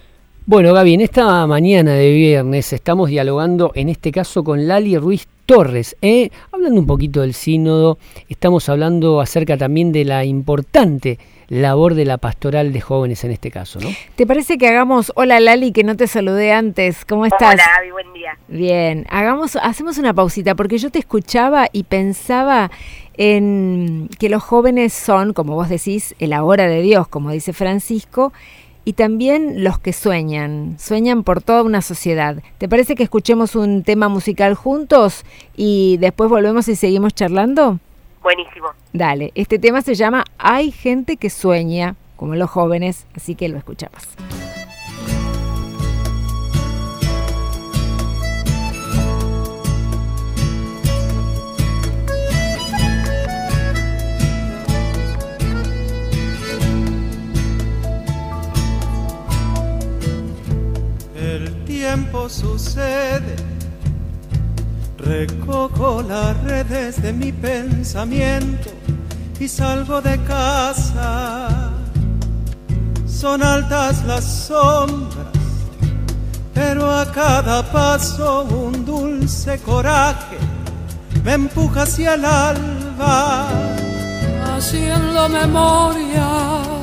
Bueno, 0.50 0.74
Gaby, 0.74 0.94
en 0.94 1.00
esta 1.02 1.46
mañana 1.46 1.92
de 1.92 2.12
viernes 2.12 2.72
estamos 2.72 3.08
dialogando, 3.08 3.70
en 3.76 3.88
este 3.88 4.10
caso, 4.10 4.42
con 4.42 4.66
Lali 4.66 4.98
Ruiz 4.98 5.28
Torres. 5.46 5.96
¿eh? 6.02 6.30
Hablando 6.50 6.80
un 6.80 6.88
poquito 6.88 7.20
del 7.20 7.34
sínodo, 7.34 7.98
estamos 8.28 8.68
hablando 8.68 9.20
acerca 9.20 9.56
también 9.56 9.92
de 9.92 10.04
la 10.04 10.24
importante 10.24 11.20
labor 11.50 11.94
de 11.94 12.04
la 12.04 12.18
pastoral 12.18 12.72
de 12.72 12.80
jóvenes 12.80 13.22
en 13.22 13.30
este 13.30 13.52
caso, 13.52 13.78
¿no? 13.78 13.90
¿Te 14.16 14.26
parece 14.26 14.58
que 14.58 14.66
hagamos, 14.66 15.12
hola 15.14 15.38
Lali, 15.38 15.70
que 15.70 15.84
no 15.84 15.96
te 15.96 16.08
saludé 16.08 16.52
antes, 16.52 17.04
¿cómo 17.04 17.26
estás? 17.26 17.54
Hola 17.54 17.62
Gaby, 17.76 17.90
buen 17.92 18.12
día. 18.12 18.36
Bien, 18.48 19.06
hagamos, 19.08 19.54
hacemos 19.54 19.98
una 19.98 20.14
pausita, 20.14 20.56
porque 20.56 20.78
yo 20.78 20.90
te 20.90 20.98
escuchaba 20.98 21.68
y 21.72 21.84
pensaba 21.84 22.72
en 23.16 24.08
que 24.18 24.28
los 24.28 24.42
jóvenes 24.42 24.92
son, 24.94 25.32
como 25.32 25.54
vos 25.54 25.68
decís, 25.68 26.16
el 26.18 26.32
ahora 26.32 26.66
de 26.66 26.82
Dios, 26.82 27.06
como 27.06 27.30
dice 27.30 27.52
Francisco, 27.52 28.32
y 28.84 28.94
también 28.94 29.62
los 29.64 29.78
que 29.78 29.92
sueñan, 29.92 30.76
sueñan 30.78 31.22
por 31.22 31.42
toda 31.42 31.62
una 31.62 31.82
sociedad. 31.82 32.42
¿Te 32.58 32.68
parece 32.68 32.94
que 32.94 33.02
escuchemos 33.02 33.54
un 33.54 33.82
tema 33.82 34.08
musical 34.08 34.54
juntos 34.54 35.24
y 35.56 35.96
después 35.98 36.30
volvemos 36.30 36.68
y 36.68 36.76
seguimos 36.76 37.14
charlando? 37.14 37.78
Buenísimo. 38.22 38.68
Dale, 38.92 39.32
este 39.34 39.58
tema 39.58 39.82
se 39.82 39.94
llama 39.94 40.24
Hay 40.38 40.70
gente 40.72 41.16
que 41.16 41.30
sueña, 41.30 41.96
como 42.16 42.34
los 42.34 42.50
jóvenes, 42.50 43.06
así 43.14 43.34
que 43.34 43.48
lo 43.48 43.58
escuchamos. 43.58 44.08
Sucede. 62.28 63.36
Recojo 64.98 66.02
las 66.02 66.36
redes 66.44 67.00
de 67.00 67.12
mi 67.12 67.32
pensamiento 67.32 68.70
y 69.38 69.48
salgo 69.48 70.00
de 70.02 70.18
casa. 70.24 71.70
Son 73.06 73.42
altas 73.42 74.04
las 74.04 74.24
sombras, 74.24 75.28
pero 76.54 76.90
a 76.90 77.10
cada 77.10 77.62
paso 77.62 78.44
un 78.44 78.84
dulce 78.84 79.58
coraje 79.60 80.38
me 81.24 81.34
empuja 81.34 81.82
hacia 81.82 82.14
el 82.14 82.24
alba. 82.24 83.48
Haciendo 84.54 85.28
memoria 85.28 86.79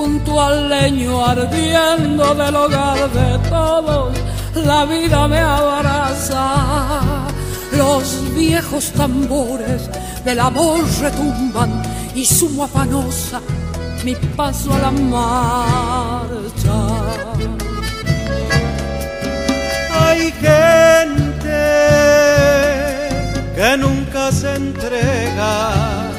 junto 0.00 0.40
al 0.40 0.70
leño 0.70 1.22
ardiendo 1.22 2.34
del 2.34 2.56
hogar 2.56 3.10
de 3.12 3.38
todos, 3.50 4.16
la 4.54 4.86
vida 4.86 5.28
me 5.28 5.38
abraza. 5.38 6.46
Los 7.76 8.34
viejos 8.34 8.92
tambores 8.92 9.90
del 10.24 10.40
amor 10.40 10.80
retumban 11.02 11.82
y 12.14 12.24
sumo 12.24 12.64
afanosa 12.64 13.42
mi 14.02 14.14
paso 14.14 14.72
a 14.72 14.78
la 14.78 14.90
marcha. 14.90 16.78
Hay 20.02 20.32
gente 20.46 21.60
que 23.54 23.76
nunca 23.76 24.32
se 24.32 24.54
entrega 24.54 26.09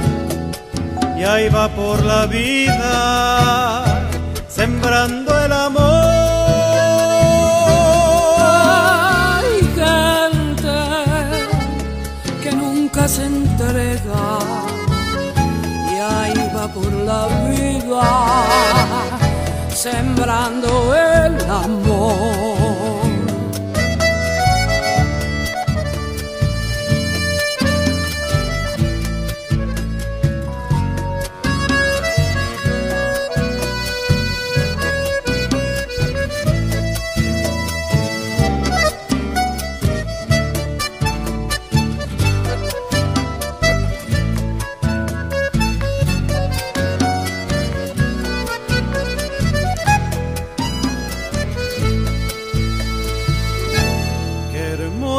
y 1.21 1.23
ahí 1.23 1.49
va 1.49 1.69
por 1.69 2.03
la 2.03 2.25
vida 2.25 3.83
sembrando 4.47 5.29
el 5.45 5.51
amor. 5.51 5.81
Hay 9.37 9.59
gente 9.81 10.79
que 12.41 12.51
nunca 12.53 13.07
se 13.07 13.25
entrega 13.25 14.23
y 15.91 15.95
ahí 16.11 16.51
va 16.55 16.67
por 16.73 16.91
la 16.91 17.27
vida 17.51 18.03
sembrando 19.75 20.95
el 20.95 21.35
amor. 21.65 22.50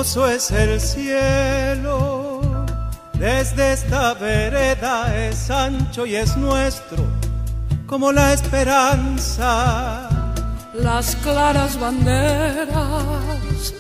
Es 0.03 0.51
el 0.51 0.81
cielo, 0.81 2.41
desde 3.13 3.75
esta 3.75 4.15
vereda 4.15 5.17
es 5.17 5.49
ancho 5.49 6.05
y 6.05 6.17
es 6.17 6.37
nuestro, 6.37 7.05
como 7.87 8.11
la 8.11 8.33
esperanza. 8.33 10.09
Las 10.75 11.15
claras 11.17 11.79
banderas 11.79 13.75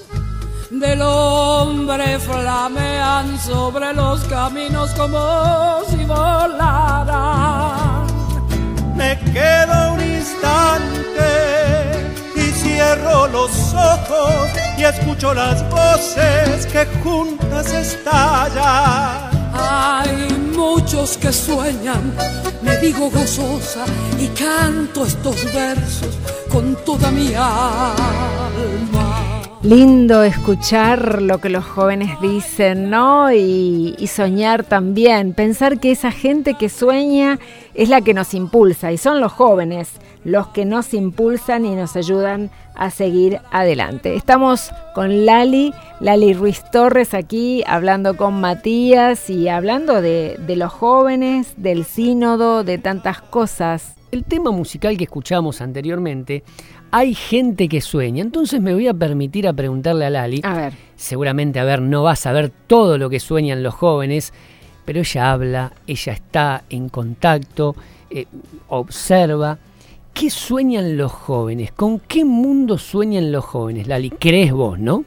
del 0.70 1.02
hombre 1.02 2.20
flamean 2.20 3.36
sobre 3.40 3.92
los 3.92 4.22
caminos 4.22 4.92
como 4.92 5.80
si 5.90 6.04
volaran. 6.04 8.06
Me 8.94 9.18
quedo 9.32 9.94
un 9.94 10.00
instante 10.00 11.61
cierro 12.72 13.26
los 13.28 13.50
ojos 13.74 14.50
y 14.78 14.84
escucho 14.84 15.34
las 15.34 15.68
voces 15.70 16.66
que 16.66 16.86
juntas 17.02 17.72
estallan. 17.72 19.30
Hay 19.54 20.28
muchos 20.56 21.18
que 21.18 21.32
sueñan, 21.32 22.14
me 22.62 22.76
digo 22.78 23.10
gozosa 23.10 23.84
y 24.18 24.28
canto 24.28 25.04
estos 25.04 25.36
versos 25.52 26.14
con 26.50 26.74
toda 26.84 27.10
mi 27.10 27.34
alma. 27.34 29.01
Lindo 29.62 30.24
escuchar 30.24 31.22
lo 31.22 31.38
que 31.38 31.48
los 31.48 31.64
jóvenes 31.64 32.20
dicen, 32.20 32.90
¿no? 32.90 33.32
Y, 33.32 33.94
soñar 34.08 34.64
también, 34.64 35.34
pensar 35.34 35.78
que 35.78 35.92
esa 35.92 36.10
gente 36.10 36.54
que 36.54 36.68
sueña 36.68 37.38
es 37.72 37.88
la 37.88 38.00
que 38.00 38.12
nos 38.12 38.34
impulsa 38.34 38.90
y 38.90 38.98
son 38.98 39.20
los 39.20 39.30
jóvenes 39.30 39.92
los 40.24 40.48
que 40.48 40.64
nos 40.64 40.94
impulsan 40.94 41.64
y 41.64 41.76
nos 41.76 41.96
ayudan 41.96 42.50
a 42.74 42.90
seguir 42.90 43.40
adelante. 43.52 44.16
Estamos 44.16 44.72
con 44.94 45.26
Lali, 45.26 45.72
Lali 46.00 46.32
Ruiz 46.32 46.62
Torres 46.72 47.14
aquí 47.14 47.62
hablando 47.66 48.16
con 48.16 48.40
Matías 48.40 49.30
y 49.30 49.48
hablando 49.48 50.02
de, 50.02 50.38
de 50.44 50.56
los 50.56 50.72
jóvenes, 50.72 51.54
del 51.56 51.84
sínodo, 51.84 52.64
de 52.64 52.78
tantas 52.78 53.20
cosas. 53.20 53.94
El 54.10 54.24
tema 54.24 54.50
musical 54.50 54.96
que 54.96 55.04
escuchamos 55.04 55.60
anteriormente, 55.60 56.44
hay 56.94 57.14
gente 57.14 57.68
que 57.68 57.80
sueña, 57.80 58.22
entonces 58.22 58.60
me 58.60 58.74
voy 58.74 58.86
a 58.86 58.92
permitir 58.92 59.48
a 59.48 59.54
preguntarle 59.54 60.04
a 60.04 60.10
Lali. 60.10 60.42
A 60.44 60.54
ver. 60.54 60.74
Seguramente, 60.94 61.58
a 61.58 61.64
ver, 61.64 61.80
no 61.80 62.02
va 62.02 62.12
a 62.12 62.16
saber 62.16 62.52
todo 62.66 62.98
lo 62.98 63.08
que 63.08 63.18
sueñan 63.18 63.62
los 63.62 63.74
jóvenes, 63.74 64.34
pero 64.84 65.00
ella 65.00 65.32
habla, 65.32 65.72
ella 65.86 66.12
está 66.12 66.64
en 66.68 66.90
contacto, 66.90 67.74
eh, 68.10 68.26
observa. 68.68 69.58
¿Qué 70.12 70.28
sueñan 70.28 70.98
los 70.98 71.10
jóvenes? 71.10 71.72
¿Con 71.72 71.98
qué 71.98 72.26
mundo 72.26 72.76
sueñan 72.76 73.32
los 73.32 73.46
jóvenes, 73.46 73.86
Lali? 73.86 74.10
¿Crees 74.10 74.52
vos, 74.52 74.78
no? 74.78 75.06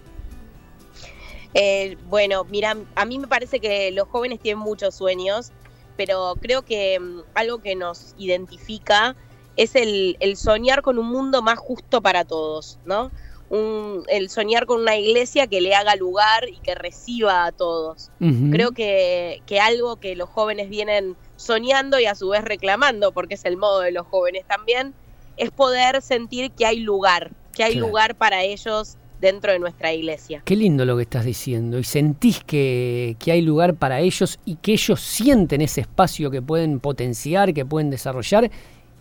Eh, 1.53 1.97
bueno, 2.09 2.45
mira, 2.45 2.75
a 2.95 3.05
mí 3.05 3.19
me 3.19 3.27
parece 3.27 3.59
que 3.59 3.91
los 3.91 4.07
jóvenes 4.07 4.39
tienen 4.39 4.59
muchos 4.59 4.95
sueños, 4.95 5.51
pero 5.95 6.33
creo 6.41 6.63
que 6.63 6.97
um, 6.99 7.21
algo 7.35 7.59
que 7.59 7.75
nos 7.75 8.15
identifica 8.17 9.15
es 9.57 9.75
el, 9.75 10.17
el, 10.19 10.37
soñar 10.37 10.81
con 10.81 10.97
un 10.97 11.07
mundo 11.07 11.41
más 11.41 11.57
justo 11.57 12.01
para 12.01 12.25
todos, 12.25 12.79
¿no? 12.85 13.11
Un, 13.49 14.03
el 14.07 14.29
soñar 14.29 14.65
con 14.65 14.81
una 14.81 14.97
iglesia 14.97 15.47
que 15.47 15.61
le 15.61 15.75
haga 15.75 15.95
lugar 15.95 16.49
y 16.49 16.57
que 16.57 16.75
reciba 16.75 17.45
a 17.45 17.51
todos. 17.51 18.09
Uh 18.19 18.25
-huh. 18.25 18.51
Creo 18.51 18.71
que, 18.71 19.41
que 19.45 19.59
algo 19.59 19.97
que 19.97 20.15
los 20.15 20.29
jóvenes 20.29 20.69
vienen 20.69 21.15
soñando 21.35 21.99
y 21.99 22.05
a 22.05 22.15
su 22.15 22.29
vez 22.29 22.43
reclamando, 22.43 23.11
porque 23.11 23.35
es 23.35 23.45
el 23.45 23.57
modo 23.57 23.81
de 23.81 23.91
los 23.91 24.07
jóvenes 24.07 24.45
también, 24.47 24.93
es 25.37 25.51
poder 25.51 26.01
sentir 26.01 26.51
que 26.51 26.65
hay 26.65 26.79
lugar, 26.79 27.31
que 27.53 27.63
hay 27.63 27.73
claro. 27.73 27.87
lugar 27.87 28.15
para 28.15 28.43
ellos 28.43 28.97
dentro 29.21 29.51
de 29.51 29.59
nuestra 29.59 29.93
iglesia. 29.93 30.41
Qué 30.45 30.55
lindo 30.55 30.85
lo 30.85 30.97
que 30.97 31.03
estás 31.03 31.25
diciendo. 31.25 31.79
Y 31.79 31.83
sentís 31.83 32.43
que, 32.43 33.15
que, 33.19 33.31
hay 33.31 33.41
lugar 33.41 33.75
para 33.75 33.99
ellos 33.99 34.39
y 34.45 34.55
que 34.55 34.73
ellos 34.73 35.01
sienten 35.01 35.61
ese 35.61 35.81
espacio 35.81 36.29
que 36.29 36.41
pueden 36.41 36.79
potenciar, 36.79 37.53
que 37.53 37.65
pueden 37.65 37.89
desarrollar 37.89 38.51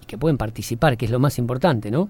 y 0.05 0.07
que 0.07 0.19
pueden 0.19 0.39
participar, 0.39 0.97
que 0.97 1.07
es 1.07 1.11
lo 1.11 1.19
más 1.19 1.39
importante, 1.39 1.91
¿no? 1.91 2.09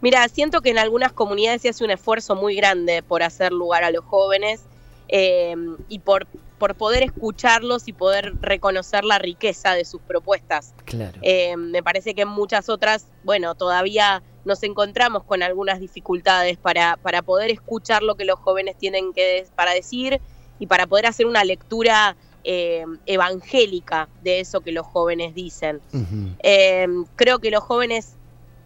Mira, 0.00 0.26
siento 0.28 0.62
que 0.62 0.70
en 0.70 0.78
algunas 0.78 1.12
comunidades 1.12 1.62
se 1.62 1.68
hace 1.68 1.84
un 1.84 1.90
esfuerzo 1.90 2.34
muy 2.34 2.56
grande 2.56 3.02
por 3.02 3.22
hacer 3.22 3.52
lugar 3.52 3.84
a 3.84 3.90
los 3.90 4.04
jóvenes 4.04 4.62
eh, 5.08 5.54
y 5.88 6.00
por, 6.00 6.26
por 6.58 6.74
poder 6.74 7.02
escucharlos 7.02 7.86
y 7.86 7.92
poder 7.92 8.34
reconocer 8.40 9.04
la 9.04 9.18
riqueza 9.18 9.74
de 9.74 9.84
sus 9.84 10.00
propuestas. 10.00 10.74
Claro. 10.84 11.18
Eh, 11.22 11.56
me 11.56 11.82
parece 11.82 12.14
que 12.14 12.22
en 12.22 12.28
muchas 12.28 12.68
otras, 12.68 13.06
bueno, 13.22 13.54
todavía 13.54 14.22
nos 14.44 14.62
encontramos 14.64 15.22
con 15.22 15.42
algunas 15.42 15.78
dificultades 15.78 16.56
para, 16.56 16.96
para 16.96 17.22
poder 17.22 17.50
escuchar 17.50 18.02
lo 18.02 18.16
que 18.16 18.24
los 18.24 18.40
jóvenes 18.40 18.76
tienen 18.76 19.12
que 19.12 19.46
para 19.54 19.72
decir 19.72 20.20
y 20.58 20.66
para 20.66 20.88
poder 20.88 21.06
hacer 21.06 21.26
una 21.26 21.44
lectura 21.44 22.16
eh, 22.44 22.84
evangélica 23.06 24.08
de 24.22 24.40
eso 24.40 24.60
que 24.60 24.72
los 24.72 24.86
jóvenes 24.86 25.34
dicen. 25.34 25.80
Uh 25.92 25.98
-huh. 25.98 26.36
eh, 26.42 26.86
creo 27.16 27.38
que 27.38 27.50
los 27.50 27.62
jóvenes 27.62 28.14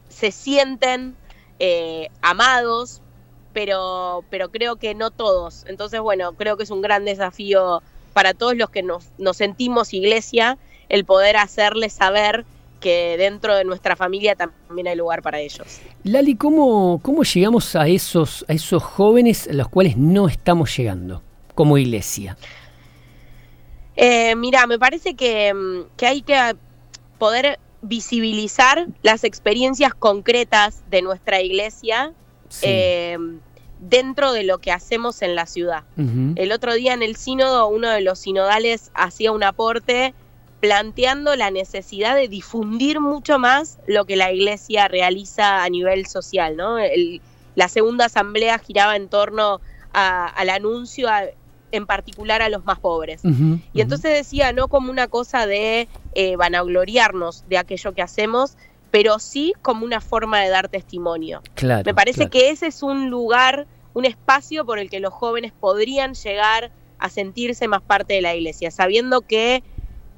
se 0.08 0.30
sienten 0.30 1.16
eh, 1.58 2.08
amados, 2.22 3.02
pero, 3.52 4.24
pero 4.30 4.50
creo 4.50 4.76
que 4.76 4.94
no 4.94 5.10
todos. 5.10 5.64
Entonces, 5.66 6.00
bueno, 6.00 6.32
creo 6.32 6.56
que 6.56 6.64
es 6.64 6.70
un 6.70 6.82
gran 6.82 7.04
desafío 7.04 7.82
para 8.12 8.34
todos 8.34 8.56
los 8.56 8.70
que 8.70 8.82
nos, 8.82 9.06
nos 9.18 9.36
sentimos 9.36 9.92
iglesia 9.92 10.58
el 10.88 11.04
poder 11.04 11.36
hacerles 11.36 11.92
saber 11.92 12.44
que 12.80 13.16
dentro 13.18 13.56
de 13.56 13.64
nuestra 13.64 13.96
familia 13.96 14.34
también 14.36 14.86
hay 14.86 14.96
lugar 14.96 15.22
para 15.22 15.40
ellos. 15.40 15.80
Lali, 16.04 16.36
¿cómo, 16.36 17.00
cómo 17.02 17.24
llegamos 17.24 17.74
a 17.74 17.88
esos, 17.88 18.44
a 18.48 18.52
esos 18.52 18.82
jóvenes 18.82 19.48
a 19.48 19.52
los 19.54 19.68
cuales 19.68 19.96
no 19.96 20.28
estamos 20.28 20.76
llegando 20.76 21.22
como 21.54 21.78
iglesia? 21.78 22.36
Eh, 23.96 24.36
mira, 24.36 24.66
me 24.66 24.78
parece 24.78 25.14
que, 25.14 25.84
que, 25.96 26.06
hay 26.06 26.22
que 26.22 26.56
poder 27.18 27.58
visibilizar 27.82 28.86
las 29.02 29.24
experiencias 29.24 29.94
concretas 29.94 30.82
de 30.90 31.02
nuestra 31.02 31.40
iglesia 31.40 32.12
eh, 32.62 33.16
dentro 33.80 34.32
de 34.32 34.44
lo 34.44 34.58
que 34.58 34.72
hacemos 34.72 35.22
en 35.22 35.34
la 35.34 35.46
ciudad. 35.46 35.84
El 35.96 36.52
otro 36.52 36.74
día 36.74 36.94
en 36.94 37.02
el 37.02 37.16
sínodo, 37.16 37.68
uno 37.68 37.90
de 37.90 38.00
los 38.00 38.18
sinodales 38.20 38.90
hacía 38.94 39.32
un 39.32 39.42
aporte 39.42 40.14
planteando 40.60 41.36
la 41.36 41.50
necesidad 41.50 42.16
de 42.16 42.28
difundir 42.28 43.00
mucho 43.00 43.38
más 43.38 43.78
lo 43.86 44.04
que 44.06 44.16
la 44.16 44.32
iglesia 44.32 44.88
realiza 44.88 45.62
a 45.62 45.68
nivel 45.68 46.06
social. 46.06 46.56
¿no? 46.56 46.78
la 47.54 47.68
segunda 47.68 48.06
asamblea 48.06 48.58
giraba 48.58 48.96
en 48.96 49.08
torno 49.08 49.60
al 49.92 50.50
anuncio 50.50 51.08
en 51.76 51.86
particular 51.86 52.42
a 52.42 52.48
los 52.48 52.64
más 52.64 52.78
pobres. 52.78 53.22
y 53.24 53.80
entonces 53.80 54.12
decía, 54.12 54.52
no 54.52 54.68
como 54.68 54.90
una 54.90 55.08
cosa 55.08 55.46
de 55.46 55.88
eh, 56.14 56.36
vanagloriarnos 56.36 57.44
de 57.48 57.58
aquello 57.58 57.92
que 57.92 58.02
hacemos, 58.02 58.56
pero 58.90 59.18
sí 59.18 59.52
como 59.62 59.84
una 59.84 60.00
forma 60.00 60.40
de 60.40 60.48
dar 60.48 60.68
testimonio. 60.68 61.42
Me 61.84 61.94
parece 61.94 62.28
que 62.28 62.50
ese 62.50 62.68
es 62.68 62.82
un 62.82 63.10
lugar, 63.10 63.66
un 63.94 64.04
espacio 64.04 64.64
por 64.64 64.78
el 64.78 64.90
que 64.90 65.00
los 65.00 65.12
jóvenes 65.12 65.52
podrían 65.52 66.14
llegar 66.14 66.70
a 66.98 67.08
sentirse 67.10 67.68
más 67.68 67.82
parte 67.82 68.14
de 68.14 68.22
la 68.22 68.34
iglesia, 68.34 68.70
sabiendo 68.70 69.20
que 69.20 69.62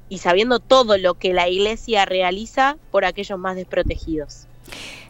y 0.07 0.17
sabiendo 0.19 0.59
todo 0.59 0.97
lo 0.97 1.13
que 1.13 1.33
la 1.33 1.47
iglesia 1.47 2.05
realiza 2.05 2.77
por 2.91 3.05
aquellos 3.05 3.37
más 3.37 3.55
desprotegidos. 3.55 4.47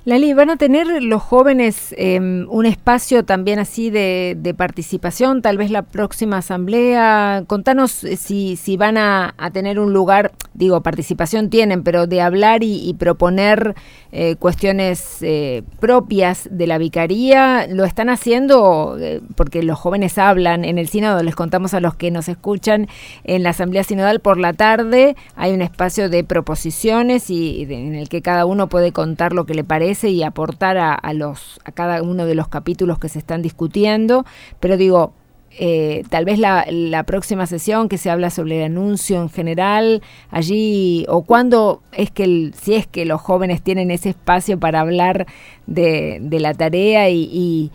Lali, 0.06 0.32
¿van 0.34 0.50
a 0.50 0.56
tener 0.56 1.04
los 1.04 1.22
jóvenes 1.22 1.94
em, 1.98 2.48
un 2.50 2.66
espacio 2.66 3.26
también 3.26 3.60
así 3.60 3.90
de, 3.90 4.56
participación? 4.58 5.42
Tal 5.42 5.58
vez 5.58 5.72
la 5.72 5.82
próxima 5.82 6.38
asamblea. 6.38 7.44
Contanos 7.48 8.06
eh, 8.06 8.16
si, 8.16 8.56
si 8.56 8.78
van 8.78 8.98
a, 8.98 9.36
tener 9.52 9.78
un 9.78 9.92
lugar, 9.92 10.32
digo, 10.54 10.82
participación 10.82 11.50
tienen, 11.50 11.84
pero 11.84 12.08
de 12.08 12.22
hablar 12.22 12.64
y, 12.64 12.94
proponer 12.98 13.76
eh, 14.12 14.36
cuestiones 14.38 15.18
eh, 15.22 15.64
propias 15.82 16.48
de 16.50 16.66
la 16.66 16.78
vicaría. 16.78 17.68
¿Lo 17.68 17.84
están 17.84 18.10
haciendo? 18.10 18.98
porque 19.36 19.64
los 19.64 19.78
jóvenes 19.78 20.18
hablan 20.18 20.66
en 20.66 20.78
el 20.78 20.88
sínodo, 20.88 21.22
les 21.24 21.36
contamos 21.36 21.74
a 21.74 21.80
los 21.80 21.96
que 21.96 22.12
nos 22.12 22.30
escuchan 22.30 22.88
en 23.24 23.44
la 23.44 23.52
asamblea 23.52 23.84
sinodal 23.84 24.20
por 24.20 24.38
la 24.38 24.54
tarde. 24.54 25.16
Hay 25.36 25.54
un 25.54 25.62
espacio 25.62 26.10
de 26.10 26.24
proposiciones 26.24 27.30
y 27.30 27.64
en 27.70 27.96
el 27.96 28.10
que 28.10 28.22
cada 28.22 28.46
uno 28.46 28.68
puede 28.68 28.92
contar 28.92 29.34
lo 29.34 29.46
que 29.46 29.54
le 29.54 29.64
parece 29.64 29.89
y 30.10 30.24
aportar 30.24 30.78
a, 30.78 31.14
los, 31.14 31.60
a 31.66 31.72
cada 31.72 32.02
uno 32.02 32.26
de 32.26 32.36
los 32.36 32.48
capítulos 32.48 33.00
que 33.00 33.10
se 33.10 33.20
están 33.20 33.42
discutiendo, 33.42 34.26
pero 34.60 34.78
digo, 34.78 35.14
eh, 35.52 36.04
tal 36.10 36.26
vez 36.26 36.38
la, 36.38 37.04
próxima 37.06 37.48
sesión 37.48 37.90
que 37.90 37.98
se 37.98 38.10
habla 38.10 38.30
sobre 38.30 38.60
el 38.60 38.66
anuncio 38.66 39.22
en 39.22 39.30
general, 39.30 40.02
allí, 40.30 41.06
o 41.10 41.24
cuándo 41.24 41.82
es 41.92 42.12
que, 42.12 42.52
si 42.54 42.76
es 42.76 42.88
que 42.88 43.06
los 43.06 43.20
jóvenes 43.20 43.62
tienen 43.62 43.92
ese 43.92 44.10
espacio 44.10 44.60
para 44.60 44.82
hablar 44.82 45.26
de, 45.66 46.20
la 46.32 46.54
tarea 46.54 47.10
y, 47.10 47.72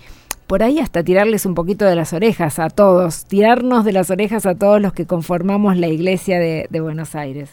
por 0.47 0.63
ahí 0.63 0.79
hasta 0.79 1.03
tirarles 1.03 1.47
un 1.47 1.55
poquito 1.55 1.85
de 1.85 1.97
las 1.97 2.13
orejas 2.13 2.59
a 2.59 2.69
todos, 2.69 3.25
tirarnos 3.25 3.85
de 3.85 3.93
las 3.93 4.11
orejas 4.11 4.47
a 4.47 4.55
todos 4.55 4.81
los 4.81 4.93
que 4.93 5.07
conformamos 5.07 5.77
la 5.77 5.89
iglesia 5.89 6.39
de, 6.39 6.81
Buenos 6.81 7.15
Aires. 7.15 7.51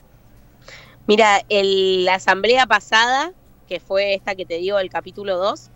Mira, 1.08 1.42
la 1.50 2.16
asamblea 2.16 2.68
pasada 2.68 3.32
que 3.72 3.80
fue 3.80 4.14
esta 4.14 4.36
que 4.36 4.46
te 4.46 4.56
digo, 4.56 4.80
el 4.80 4.90
capítulo 4.90 5.38
2, 5.38 5.70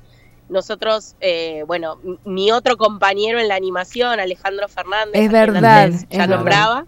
nosotros, 0.50 1.16
eh, 1.22 1.64
bueno, 1.66 1.98
mi 2.26 2.52
otro 2.52 2.76
compañero 2.76 3.40
en 3.40 3.48
la 3.48 3.56
animación, 3.56 4.20
Alejandro 4.20 4.68
Fernández, 4.68 5.14
es 5.14 5.32
verdad, 5.32 5.92
ya 6.10 6.28
nombraba, 6.28 6.88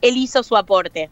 él 0.00 0.16
hizo 0.16 0.42
su 0.42 0.56
aporte. 0.56 1.10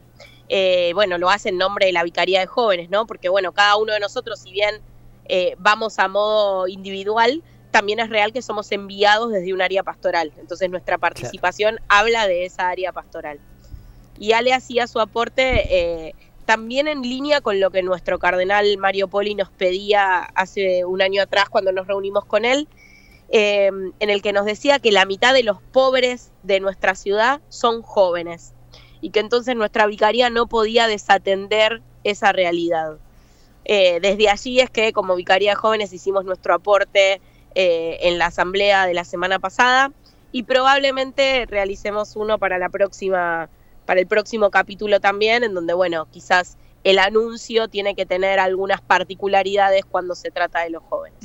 Eh, 0.48 0.92
bueno, 0.94 1.18
lo 1.18 1.28
hace 1.28 1.50
en 1.50 1.58
nombre 1.58 1.84
de 1.84 1.92
la 1.92 2.02
Vicaría 2.02 2.40
de 2.40 2.46
Jóvenes, 2.46 2.88
¿no? 2.88 3.06
Porque, 3.06 3.28
bueno, 3.28 3.52
cada 3.52 3.76
uno 3.76 3.92
de 3.92 4.00
nosotros, 4.00 4.38
si 4.40 4.52
bien 4.52 4.80
eh, 5.26 5.54
vamos 5.58 5.98
a 5.98 6.08
modo 6.08 6.66
individual, 6.66 7.42
también 7.70 8.00
es 8.00 8.08
real 8.08 8.32
que 8.32 8.40
somos 8.40 8.72
enviados 8.72 9.32
desde 9.32 9.52
un 9.52 9.60
área 9.60 9.82
pastoral. 9.82 10.32
Entonces, 10.38 10.70
nuestra 10.70 10.96
participación 10.96 11.78
habla 11.88 12.26
de 12.26 12.46
esa 12.46 12.70
área 12.70 12.90
pastoral. 12.90 13.38
Y 14.18 14.32
Ale 14.32 14.54
hacía 14.54 14.86
su 14.86 14.98
aporte 14.98 16.14
también 16.46 16.88
en 16.88 17.02
línea 17.02 17.40
con 17.40 17.60
lo 17.60 17.70
que 17.70 17.82
nuestro 17.82 18.18
cardenal 18.18 18.78
Mario 18.78 19.08
Poli 19.08 19.34
nos 19.34 19.50
pedía 19.50 20.20
hace 20.34 20.84
un 20.84 21.02
año 21.02 21.20
atrás 21.20 21.48
cuando 21.50 21.72
nos 21.72 21.86
reunimos 21.86 22.24
con 22.24 22.44
él, 22.44 22.68
eh, 23.28 23.66
en 23.98 24.10
el 24.10 24.22
que 24.22 24.32
nos 24.32 24.46
decía 24.46 24.78
que 24.78 24.92
la 24.92 25.04
mitad 25.04 25.34
de 25.34 25.42
los 25.42 25.60
pobres 25.60 26.30
de 26.44 26.60
nuestra 26.60 26.94
ciudad 26.94 27.40
son 27.48 27.82
jóvenes 27.82 28.54
y 29.00 29.10
que 29.10 29.20
entonces 29.20 29.56
nuestra 29.56 29.86
vicaría 29.86 30.30
no 30.30 30.46
podía 30.46 30.86
desatender 30.86 31.82
esa 32.04 32.32
realidad. 32.32 32.98
Eh, 33.64 33.98
desde 34.00 34.28
allí 34.28 34.60
es 34.60 34.70
que 34.70 34.92
como 34.92 35.16
Vicaría 35.16 35.50
de 35.50 35.56
Jóvenes 35.56 35.92
hicimos 35.92 36.24
nuestro 36.24 36.54
aporte 36.54 37.20
eh, 37.56 37.98
en 38.02 38.16
la 38.18 38.26
asamblea 38.26 38.86
de 38.86 38.94
la 38.94 39.02
semana 39.04 39.40
pasada 39.40 39.90
y 40.30 40.44
probablemente 40.44 41.46
realicemos 41.46 42.14
uno 42.14 42.38
para 42.38 42.58
la 42.58 42.68
próxima 42.68 43.48
para 43.86 44.00
el 44.00 44.06
próximo 44.06 44.50
capítulo 44.50 45.00
también, 45.00 45.44
en 45.44 45.54
donde, 45.54 45.72
bueno, 45.72 46.06
quizás 46.10 46.58
el 46.84 46.98
anuncio 46.98 47.68
tiene 47.68 47.94
que 47.94 48.04
tener 48.04 48.38
algunas 48.38 48.80
particularidades 48.80 49.84
cuando 49.84 50.14
se 50.14 50.30
trata 50.30 50.60
de 50.60 50.70
los 50.70 50.82
jóvenes. 50.82 51.18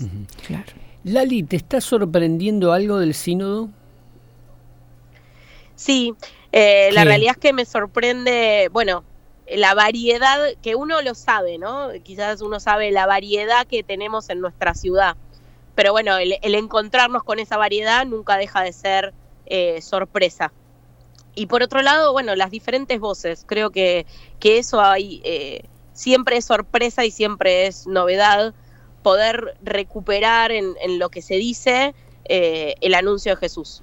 claro. 0.48 0.72
Lali, 1.04 1.44
¿te 1.44 1.56
está 1.56 1.82
sorprendiendo 1.82 2.74
algo 2.74 3.00
del 3.00 3.16
sínodo? 3.16 3.70
Sí, 5.76 6.14
eh, 6.52 6.90
la 6.94 7.04
realidad 7.04 7.32
es 7.32 7.38
que 7.38 7.54
me 7.54 7.66
sorprende, 7.66 8.70
bueno, 8.72 9.04
la 9.48 9.74
variedad, 9.74 10.40
que 10.62 10.76
uno 10.76 11.02
lo 11.02 11.16
sabe, 11.16 11.58
¿no? 11.58 11.90
Quizás 12.04 12.42
uno 12.42 12.60
sabe 12.60 12.92
la 12.92 13.08
variedad 13.08 13.66
que 13.66 13.84
tenemos 13.84 14.30
en 14.30 14.42
nuestra 14.42 14.76
ciudad, 14.76 15.16
pero 15.76 15.92
bueno, 15.92 16.18
el, 16.18 16.38
encontrarnos 16.56 17.24
con 17.24 17.40
esa 17.40 17.58
variedad 17.58 18.06
nunca 18.06 18.38
deja 18.38 18.62
de 18.62 18.74
ser 18.74 19.14
eh, 19.48 19.82
sorpresa. 19.82 20.52
Y 21.36 21.46
por 21.46 21.64
otro 21.64 21.82
lado, 21.82 22.12
bueno, 22.12 22.36
las 22.36 22.52
diferentes 22.52 23.00
voces. 23.00 23.44
Creo 23.48 23.70
que, 23.70 24.06
que 24.40 24.58
eso 24.58 24.82
hay, 24.82 25.22
eh, 25.24 25.64
siempre 25.94 26.38
es 26.38 26.46
sorpresa 26.46 27.06
y 27.06 27.12
siempre 27.12 27.68
es 27.68 27.88
novedad 27.88 28.54
poder 29.02 29.58
recuperar 29.62 30.52
en, 30.52 30.76
en 30.82 31.00
lo 31.00 31.10
que 31.10 31.22
se 31.22 31.36
dice 31.36 31.96
eh, 32.26 32.76
el 32.82 32.94
anuncio 32.94 33.34
de 33.34 33.38
Jesús. 33.38 33.82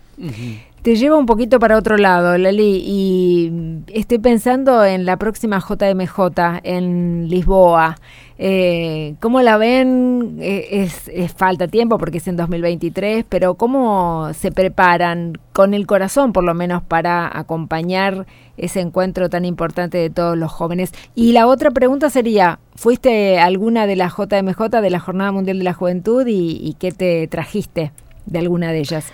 Te 0.82 0.96
llevo 0.96 1.18
un 1.18 1.26
poquito 1.26 1.58
para 1.58 1.76
otro 1.76 1.96
lado, 1.96 2.38
Lali, 2.38 2.82
y 2.84 3.52
estoy 3.92 4.18
pensando 4.18 4.84
en 4.84 5.04
la 5.04 5.16
próxima 5.16 5.58
JMJ 5.58 6.60
en 6.62 7.28
Lisboa. 7.28 7.96
Eh, 8.38 9.16
¿Cómo 9.20 9.42
la 9.42 9.56
ven? 9.56 10.38
Eh, 10.40 10.88
es, 11.12 11.34
falta 11.34 11.66
tiempo 11.66 11.98
porque 11.98 12.18
es 12.18 12.28
en 12.28 12.36
2023, 12.36 13.24
pero 13.28 13.54
¿cómo 13.54 14.32
se 14.34 14.52
preparan 14.52 15.38
con 15.52 15.74
el 15.74 15.86
corazón, 15.86 16.32
por 16.32 16.44
lo 16.44 16.54
menos, 16.54 16.82
para 16.84 17.36
acompañar 17.36 18.26
ese 18.56 18.80
encuentro 18.80 19.28
tan 19.28 19.44
importante 19.44 19.98
de 19.98 20.10
todos 20.10 20.38
los 20.38 20.52
jóvenes? 20.52 20.92
Y 21.16 21.32
la 21.32 21.48
otra 21.48 21.72
pregunta 21.72 22.08
sería, 22.08 22.60
¿fuiste 22.76 23.40
alguna 23.40 23.86
de 23.86 23.96
las 23.96 24.12
JMJ, 24.16 24.80
de 24.80 24.90
la 24.90 25.00
Jornada 25.00 25.32
Mundial 25.32 25.58
de 25.58 25.64
la 25.64 25.74
Juventud, 25.74 26.24
y 26.28 26.76
qué 26.78 26.92
te 26.92 27.26
trajiste 27.26 27.90
de 28.26 28.38
alguna 28.38 28.70
de 28.70 28.78
ellas? 28.78 29.12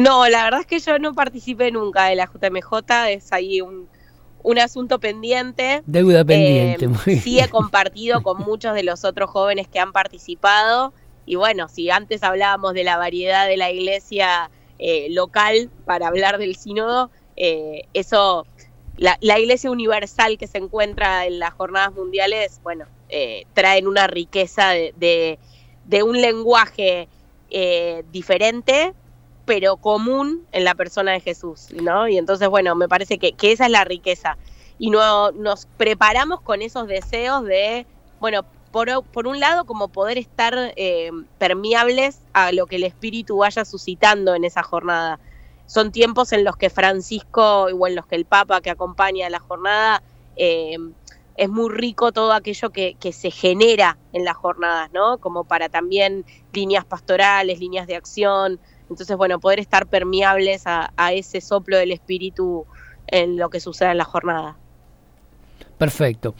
No, 0.00 0.26
la 0.30 0.44
verdad 0.44 0.60
es 0.60 0.66
que 0.66 0.78
yo 0.78 0.98
no 0.98 1.12
participé 1.12 1.70
nunca 1.70 2.06
de 2.06 2.16
la 2.16 2.24
JMJ, 2.24 3.10
es 3.10 3.32
ahí 3.34 3.60
un, 3.60 3.86
asunto 4.58 4.98
pendiente. 4.98 5.82
Deuda 5.84 6.24
pendiente, 6.24 6.88
eh, 7.06 7.20
Sí 7.20 7.38
he 7.38 7.48
compartido 7.48 8.22
con 8.22 8.38
muchos 8.38 8.74
de 8.74 8.82
los 8.82 9.04
otros 9.04 9.28
jóvenes 9.28 9.68
que 9.68 9.78
han 9.78 9.92
participado. 9.92 10.94
Y 11.26 11.36
bueno, 11.36 11.68
si 11.68 11.90
antes 11.90 12.22
hablábamos 12.22 12.72
de 12.72 12.82
la 12.82 12.96
variedad 12.96 13.46
de 13.46 13.58
la 13.58 13.70
iglesia 13.70 14.50
eh, 14.78 15.08
local 15.10 15.68
para 15.84 16.08
hablar 16.08 16.38
del 16.38 16.56
sínodo, 16.56 17.10
eh, 17.36 17.82
eso, 17.92 18.46
la, 18.96 19.18
iglesia 19.38 19.70
universal 19.70 20.38
que 20.38 20.46
se 20.46 20.56
encuentra 20.56 21.26
en 21.26 21.38
las 21.38 21.52
jornadas 21.52 21.92
mundiales, 21.92 22.60
bueno, 22.62 22.86
traen 23.52 23.86
una 23.86 24.06
riqueza 24.06 24.70
de, 24.70 25.38
de 25.84 26.02
un 26.02 26.22
lenguaje 26.22 27.08
diferente, 28.10 28.94
pero 29.50 29.78
común 29.78 30.46
en 30.52 30.62
la 30.62 30.76
persona 30.76 31.10
de 31.10 31.18
Jesús, 31.18 31.72
¿no? 31.82 32.06
Y 32.06 32.18
entonces, 32.18 32.48
bueno, 32.48 32.76
me 32.76 32.86
parece 32.86 33.18
que, 33.18 33.34
esa 33.42 33.64
es 33.64 33.70
la 33.72 33.82
riqueza. 33.82 34.36
Y 34.78 34.90
no, 34.90 35.32
nos 35.32 35.66
preparamos 35.76 36.40
con 36.40 36.62
esos 36.62 36.86
deseos 36.86 37.44
de, 37.44 37.84
bueno, 38.20 38.44
por, 38.70 39.02
por 39.06 39.26
un 39.26 39.40
lado, 39.40 39.64
como 39.64 39.88
poder 39.88 40.18
estar 40.18 40.54
eh, 40.76 41.10
permeables 41.38 42.20
a 42.32 42.52
lo 42.52 42.66
que 42.66 42.76
el 42.76 42.84
Espíritu 42.84 43.38
vaya 43.38 43.64
suscitando 43.64 44.36
en 44.36 44.44
esa 44.44 44.62
jornada. 44.62 45.18
Son 45.66 45.90
tiempos 45.90 46.32
en 46.32 46.44
los 46.44 46.56
que 46.56 46.70
Francisco, 46.70 47.64
o 47.64 47.86
en 47.88 47.96
los 47.96 48.06
que 48.06 48.14
el 48.14 48.26
Papa 48.26 48.60
que 48.60 48.70
acompaña 48.70 49.28
la 49.30 49.40
jornada, 49.40 50.00
eh, 50.36 50.76
es 51.36 51.48
muy 51.48 51.70
rico 51.70 52.12
todo 52.12 52.34
aquello 52.34 52.70
que, 52.70 52.94
que, 53.00 53.12
se 53.12 53.32
genera 53.32 53.98
en 54.12 54.24
las 54.24 54.36
jornadas, 54.36 54.92
¿no? 54.92 55.18
Como 55.18 55.42
para 55.42 55.68
también 55.68 56.24
líneas 56.52 56.84
pastorales, 56.84 57.58
líneas 57.58 57.88
de 57.88 57.96
acción, 57.96 58.60
entonces, 58.90 59.16
bueno, 59.16 59.38
poder 59.38 59.60
estar 59.60 59.86
permeables 59.86 60.62
a, 60.66 60.90
ese 61.12 61.40
soplo 61.40 61.78
del 61.78 61.92
espíritu 61.92 62.66
en 63.06 63.36
lo 63.36 63.48
que 63.48 63.60
suceda 63.60 63.92
en 63.92 63.98
la 63.98 64.04
jornada. 64.04 64.56
Perfecto. 65.78 66.34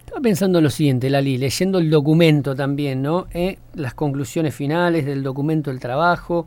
Estaba 0.00 0.20
pensando 0.20 0.58
en 0.58 0.64
lo 0.64 0.70
siguiente, 0.70 1.08
Lali, 1.08 1.38
leyendo 1.38 1.78
el 1.78 1.90
documento 1.90 2.54
también, 2.54 3.00
¿no? 3.00 3.26
Eh, 3.32 3.58
las 3.74 3.94
conclusiones 3.94 4.54
finales 4.54 5.06
del 5.06 5.22
documento 5.22 5.70
del 5.70 5.80
trabajo. 5.80 6.46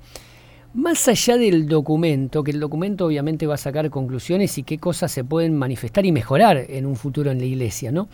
Más 0.74 1.08
allá 1.08 1.38
del 1.38 1.68
documento, 1.68 2.44
que 2.44 2.52
el 2.52 2.60
documento 2.60 3.06
obviamente 3.06 3.48
va 3.48 3.56
a 3.56 3.58
sacar 3.58 3.90
conclusiones 3.90 4.58
y 4.58 4.64
qué 4.64 4.78
cosas 4.78 5.12
se 5.12 5.24
pueden 5.24 5.58
manifestar 5.58 6.06
y 6.06 6.12
mejorar 6.12 6.58
en 6.70 6.86
un 6.86 6.96
futuro 6.96 7.32
en 7.32 7.40
la 7.40 7.46
iglesia, 7.46 7.92
¿no? 7.92 8.10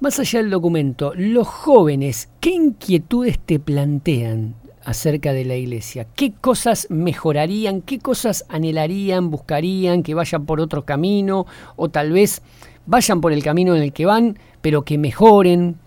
Más 0.00 0.20
allá 0.20 0.40
del 0.40 0.50
documento, 0.50 1.12
los 1.16 1.48
jóvenes, 1.48 2.28
¿qué 2.38 2.50
inquietudes 2.50 3.38
te 3.40 3.58
plantean 3.58 4.54
acerca 4.88 5.34
de 5.34 5.44
la 5.44 5.54
iglesia? 5.54 6.06
¿Qué 6.16 6.32
cosas 6.32 6.86
mejorarían? 6.88 7.82
¿Qué 7.82 7.98
cosas 7.98 8.46
anhelarían, 8.48 9.30
buscarían 9.30 10.02
que 10.02 10.14
vayan 10.14 10.46
por 10.46 10.62
otro 10.62 10.86
camino? 10.86 11.46
O 11.76 11.90
tal 11.90 12.10
vez 12.12 12.40
vayan 12.86 13.20
por 13.20 13.32
el 13.34 13.42
camino 13.42 13.76
en 13.76 13.82
el 13.82 13.92
que 13.92 14.06
van, 14.06 14.38
pero 14.62 14.86
que 14.86 14.96
mejoren. 14.96 15.78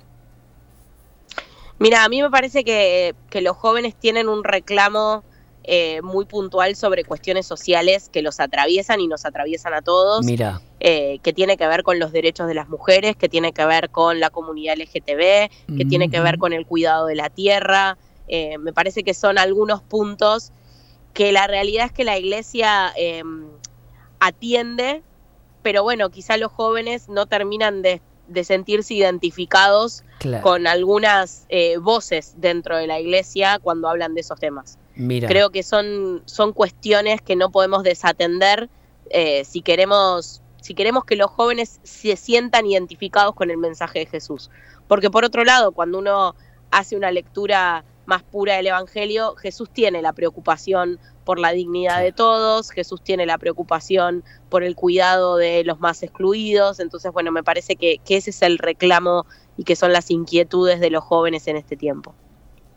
Mira, 1.79 2.03
a 2.03 2.09
mí 2.09 2.21
me 2.21 2.29
parece 2.29 2.63
que, 2.63 3.15
los 3.41 3.57
jóvenes 3.57 3.95
tienen 3.95 4.29
un 4.29 4.43
reclamo 4.43 5.23
eh, 5.63 6.03
muy 6.03 6.25
puntual 6.25 6.75
sobre 6.75 7.03
cuestiones 7.03 7.47
sociales 7.47 8.07
que 8.07 8.21
los 8.21 8.39
atraviesan 8.39 8.99
y 8.99 9.07
nos 9.07 9.25
atraviesan 9.25 9.73
a 9.73 9.81
todos. 9.81 10.23
Mira. 10.23 10.61
Eh, 10.79 11.17
que 11.23 11.33
tiene 11.33 11.57
que 11.57 11.65
ver 11.65 11.81
con 11.81 11.97
los 11.97 12.11
derechos 12.11 12.47
de 12.47 12.53
las 12.53 12.69
mujeres, 12.69 13.15
que 13.15 13.29
tiene 13.29 13.51
que 13.51 13.65
ver 13.65 13.89
con 13.89 14.19
la 14.19 14.29
comunidad 14.29 14.75
LGTB, 14.77 15.75
que 15.75 15.85
tiene 15.89 16.09
que 16.11 16.19
ver 16.19 16.37
con 16.37 16.53
el 16.53 16.67
cuidado 16.67 17.07
de 17.07 17.15
la 17.15 17.31
tierra. 17.31 17.97
Eh, 18.31 18.57
me 18.57 18.73
parece 18.73 19.03
que 19.03 19.13
son 19.13 19.37
algunos 19.37 19.83
puntos 19.83 20.51
que 21.13 21.31
la 21.31 21.45
realidad 21.45 21.85
es 21.85 21.91
que 21.91 22.03
la 22.03 22.17
iglesia 22.17 22.91
em, 22.95 23.45
atiende, 24.19 25.03
pero 25.61 25.83
bueno, 25.83 26.09
quizá 26.09 26.37
los 26.37 26.51
jóvenes 26.51 27.09
no 27.09 27.27
terminan 27.27 27.83
de, 27.83 28.01
sentirse 28.43 28.93
identificados 28.93 30.03
con 30.41 30.65
algunas 30.65 31.47
voces 31.81 32.35
dentro 32.37 32.77
de 32.77 32.87
la 32.87 32.97
iglesia 32.97 33.59
cuando 33.61 33.89
hablan 33.89 34.15
de 34.15 34.21
esos 34.21 34.39
temas. 34.39 34.79
Creo 35.27 35.49
que 35.49 35.63
son, 35.63 36.21
son 36.25 36.53
cuestiones 36.53 37.21
que 37.21 37.35
no 37.35 37.51
podemos 37.51 37.83
desatender 37.83 38.69
eh, 39.09 39.43
si 39.45 39.61
queremos 39.61 40.41
si 40.61 40.75
queremos 40.75 41.05
que 41.05 41.15
los 41.15 41.31
jóvenes 41.31 41.79
se 41.81 42.15
sientan 42.15 42.67
identificados 42.67 43.33
con 43.33 43.49
el 43.49 43.57
mensaje 43.57 43.99
de 43.99 44.05
Jesús. 44.05 44.51
Porque 44.87 45.09
por 45.09 45.25
otro 45.25 45.43
lado, 45.43 45.71
cuando 45.71 45.97
uno 45.97 46.35
hace 46.69 46.95
una 46.95 47.09
lectura 47.09 47.83
más 48.11 48.23
pura 48.23 48.57
del 48.57 48.67
Evangelio, 48.67 49.35
Jesús 49.37 49.69
tiene 49.71 50.01
la 50.01 50.11
preocupación 50.11 50.99
por 51.23 51.39
la 51.39 51.53
dignidad 51.53 52.01
de 52.01 52.11
todos, 52.11 52.69
Jesús 52.69 53.01
tiene 53.01 53.25
la 53.25 53.37
preocupación 53.37 54.25
por 54.49 54.63
el 54.63 54.75
cuidado 54.75 55.37
de 55.37 55.63
los 55.63 55.79
más 55.79 56.03
excluidos, 56.03 56.81
entonces 56.81 57.13
bueno, 57.13 57.31
me 57.31 57.41
parece 57.41 57.77
que, 57.77 58.01
ese 58.09 58.31
es 58.31 58.41
el 58.41 58.57
reclamo 58.57 59.25
y 59.55 59.63
que 59.63 59.77
son 59.77 59.93
las 59.93 60.11
inquietudes 60.11 60.81
de 60.81 60.89
los 60.89 61.05
jóvenes 61.05 61.47
en 61.47 61.55
este 61.55 61.77
tiempo 61.77 62.13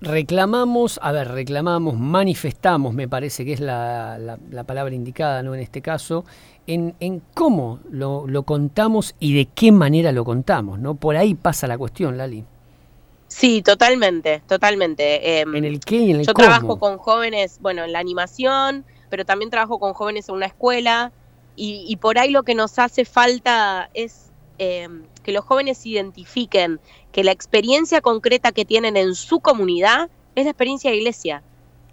reclamamos, 0.01 1.01
a 1.03 1.13
ver, 1.13 1.29
reclamamos, 1.29 1.99
manifestamos, 1.99 2.93
me 2.93 3.09
parece 3.09 3.43
que 3.47 3.55
es 3.55 3.61
la, 3.61 4.39
palabra 4.67 4.95
indicada 4.95 5.43
¿no? 5.43 5.55
en 5.55 5.61
este 5.61 5.81
caso, 5.81 6.27
en, 6.67 6.95
en 7.01 7.23
cómo 7.33 7.81
lo, 7.91 8.43
contamos 8.43 9.15
y 9.19 9.35
de 9.35 9.47
qué 9.47 9.73
manera 9.73 10.13
lo 10.13 10.27
contamos, 10.27 10.79
¿no? 10.79 10.95
Por 10.95 11.17
ahí 11.17 11.35
pasa 11.35 11.67
la 11.67 11.79
cuestión, 11.79 12.19
Lali. 12.19 12.45
Sí, 13.35 13.63
totalmente, 13.63 14.45
totalmente. 14.47 15.41
Em, 15.41 15.57
en 15.57 15.65
el 15.65 15.81
qué 15.81 15.97
y 15.97 16.11
en 16.13 16.21
el 16.21 16.27
Yo 16.27 16.35
trabajo 16.35 16.79
con 16.79 16.99
jóvenes, 16.99 17.59
bueno, 17.61 17.83
en 17.83 17.91
la 17.91 17.99
animación, 17.99 18.85
pero 19.11 19.25
también 19.25 19.51
trabajo 19.51 19.81
con 19.81 19.93
jóvenes 19.93 20.29
en 20.29 20.37
una 20.37 20.47
escuela 20.47 21.11
y, 21.57 21.85
y 21.89 21.97
por 21.97 22.17
ahí 22.17 22.31
lo 22.31 22.45
que 22.45 22.55
nos 22.55 22.79
hace 22.79 23.05
falta 23.05 23.91
es 23.93 24.31
em, 24.59 25.03
que 25.25 25.33
los 25.33 25.45
jóvenes 25.45 25.85
identifiquen 25.85 26.79
que 27.11 27.25
la 27.25 27.33
experiencia 27.33 28.01
concreta 28.01 28.53
que 28.53 28.65
tienen 28.65 28.97
en 28.97 29.17
su 29.17 29.41
comunidad 29.41 30.11
es 30.37 30.45
la 30.45 30.53
experiencia 30.53 30.93
de 30.93 30.99
iglesia, 30.99 31.43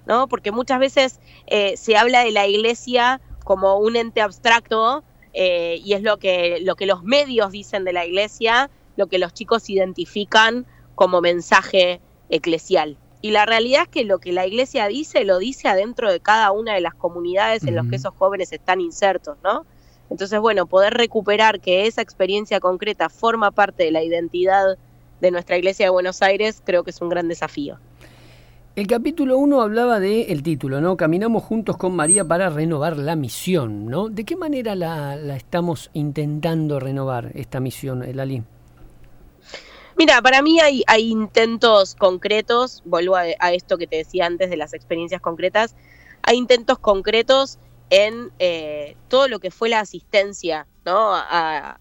¿no? 0.06 0.28
Porque 0.28 0.52
muchas 0.52 0.78
veces 0.78 1.20
eh, 1.48 1.76
se 1.76 1.98
habla 1.98 2.24
de 2.24 2.34
la 2.34 2.46
iglesia 2.46 3.20
como 3.44 3.80
un 3.80 3.96
ente 3.96 4.22
abstracto 4.22 5.04
eh, 5.34 5.82
y 5.84 5.94
es 5.94 6.04
lo 6.04 6.18
que, 6.18 6.60
lo 6.62 6.76
que 6.76 6.86
los 6.86 7.04
medios 7.04 7.52
dicen 7.52 7.84
de 7.84 7.94
la 7.94 8.06
iglesia, 8.06 8.70
lo 8.96 9.08
que 9.08 9.18
los 9.18 9.34
chicos 9.34 9.72
identifican 9.72 10.68
como 11.02 11.20
mensaje 11.20 12.00
eclesial. 12.30 12.96
Y 13.24 13.32
la 13.32 13.48
realidad 13.48 13.86
es 13.86 13.88
que 13.88 14.04
lo 14.06 14.20
que 14.20 14.32
la 14.34 14.46
iglesia 14.46 14.86
dice, 14.86 15.26
lo 15.26 15.40
dice 15.40 15.68
adentro 15.68 16.12
de 16.12 16.20
cada 16.20 16.52
una 16.52 16.76
de 16.76 16.82
las 16.82 16.94
comunidades 16.94 17.64
en 17.64 17.74
las 17.74 17.88
que 17.88 17.96
esos 17.96 18.14
jóvenes 18.14 18.54
están 18.54 18.80
insertos, 18.82 19.36
¿no? 19.44 19.66
Entonces, 20.12 20.40
bueno, 20.40 20.68
poder 20.68 20.94
recuperar 20.94 21.60
que 21.60 21.88
esa 21.88 22.04
experiencia 22.04 22.60
concreta 22.60 23.10
forma 23.10 23.50
parte 23.50 23.82
de 23.84 23.90
la 23.90 24.04
identidad 24.04 24.78
de 25.22 25.32
nuestra 25.32 25.58
iglesia 25.58 25.88
de 25.88 25.90
Buenos 25.90 26.22
Aires, 26.22 26.62
creo 26.64 26.84
que 26.84 26.92
es 26.92 27.02
un 27.02 27.10
gran 27.10 27.28
desafío. 27.28 27.80
El 28.76 28.86
capítulo 28.86 29.40
1 29.40 29.60
hablaba 29.60 30.00
del 30.00 30.30
el 30.30 30.44
título, 30.44 30.82
¿no? 30.82 30.98
Caminamos 30.98 31.42
juntos 31.42 31.78
con 31.78 31.96
María 31.96 32.24
para 32.26 32.52
renovar 32.52 32.96
la 32.96 33.16
misión, 33.16 33.88
¿no? 33.88 34.08
¿De 34.10 34.24
qué 34.24 34.36
manera 34.36 34.76
la, 34.76 35.16
estamos 35.36 35.90
intentando 35.94 36.80
renovar 36.80 37.32
esta 37.34 37.60
misión, 37.60 38.04
Elali? 38.04 38.44
Mira, 40.02 40.20
para 40.20 40.42
mí 40.42 40.60
hay, 40.60 40.84
hay 40.88 41.12
intentos 41.12 41.94
concretos, 41.94 42.82
vuelvo 42.86 43.16
a, 43.16 43.54
esto 43.54 43.78
que 43.78 43.86
te 43.86 43.98
decía 43.98 44.26
antes 44.26 44.50
de 44.50 44.58
las 44.58 44.74
experiencias 44.74 45.22
concretas, 45.22 45.76
hay 46.24 46.38
intentos 46.38 46.80
concretos 46.80 47.60
en 47.92 48.32
eh, 48.40 48.98
todo 49.10 49.28
lo 49.28 49.40
que 49.40 49.52
fue 49.52 49.70
la 49.70 49.80
asistencia, 49.80 50.66
¿no? 50.86 51.14
A, 51.14 51.80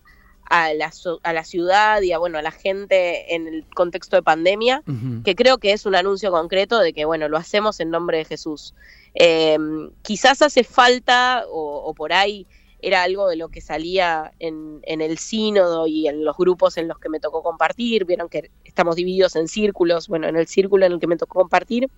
a 0.51 0.75
la, 0.75 0.93
a 1.23 1.33
la 1.33 1.45
ciudad 1.45 2.03
y 2.03 2.13
a, 2.13 2.19
bueno, 2.19 2.37
a 2.37 2.43
la 2.43 2.51
gente 2.51 3.35
en 3.35 3.47
el 3.47 3.65
contexto 3.75 4.17
de 4.17 4.23
pandemia, 4.23 4.83
que 5.25 5.35
creo 5.35 5.57
que 5.57 5.73
es 5.73 5.87
un 5.87 5.95
anuncio 5.95 6.31
concreto 6.31 6.79
de 6.81 6.93
que, 6.93 7.07
bueno, 7.07 7.27
lo 7.27 7.39
hacemos 7.39 7.81
en 7.81 7.89
nombre 7.89 8.19
de 8.19 8.27
Jesús. 8.27 8.75
Em, 9.15 9.93
quizás 10.03 10.43
hace 10.43 10.63
falta, 10.63 11.45
o, 11.49 11.95
por 11.95 12.13
ahí 12.13 12.47
era 12.83 13.03
algo 13.03 13.29
de 13.29 13.37
lo 13.37 13.49
que 13.49 13.61
salía 13.61 14.33
en, 14.39 14.81
el 14.85 15.19
sínodo 15.19 15.87
y 15.87 16.09
en 16.09 16.25
los 16.25 16.37
grupos 16.37 16.77
en 16.77 16.89
los 16.89 16.99
que 16.99 17.09
me 17.09 17.21
tocó 17.21 17.43
compartir, 17.43 18.05
vieron 18.05 18.29
que 18.29 18.51
estamos 18.65 18.97
divididos 18.97 19.37
en 19.37 19.49
círculos, 19.49 20.09
bueno, 20.09 20.29
en 20.29 20.37
el 20.37 20.47
círculo 20.47 20.87
en 20.87 20.93
el 20.93 21.01
que 21.01 21.07
me 21.07 21.17
tocó 21.17 21.41
compartir. 21.41 21.89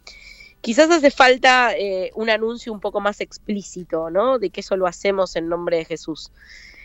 Quizás 0.60 0.90
hace 0.90 1.10
falta 1.10 1.76
eh, 1.76 2.10
un 2.14 2.30
anuncio 2.30 2.72
un 2.72 2.80
poco 2.80 3.00
más 3.00 3.20
explícito, 3.20 4.10
¿no? 4.10 4.38
De 4.38 4.50
que 4.50 4.60
eso 4.60 4.76
lo 4.76 4.86
hacemos 4.86 5.34
en 5.34 5.48
nombre 5.48 5.78
de 5.78 5.84
Jesús. 5.84 6.30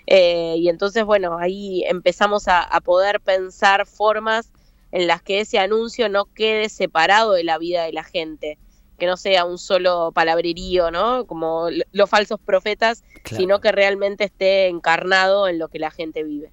Eh, 0.08 0.56
y 0.58 0.70
entonces, 0.70 1.04
bueno, 1.04 1.38
ahí 1.38 1.84
empezamos 1.86 2.48
a, 2.48 2.68
poder 2.84 3.20
pensar 3.20 3.86
formas 3.86 4.52
en 4.92 5.06
las 5.06 5.22
que 5.22 5.42
ese 5.42 5.60
anuncio 5.60 6.08
no 6.08 6.26
quede 6.34 6.70
separado 6.70 7.34
de 7.34 7.44
la 7.44 7.58
vida 7.58 7.84
de 7.84 7.92
la 7.92 8.04
gente, 8.04 8.58
que 8.98 9.06
no 9.06 9.18
sea 9.18 9.46
un 9.46 9.58
solo 9.58 10.12
palabrerío, 10.14 10.92
¿no? 10.92 11.26
Como 11.26 11.68
los 11.92 12.10
falsos 12.10 12.40
profetas, 12.40 13.04
sino 13.24 13.62
que 13.62 13.72
realmente 13.72 14.24
esté 14.26 14.68
encarnado 14.68 15.48
en 15.48 15.60
lo 15.60 15.68
que 15.68 15.80
la 15.80 15.92
gente 15.92 16.24
vive. 16.24 16.52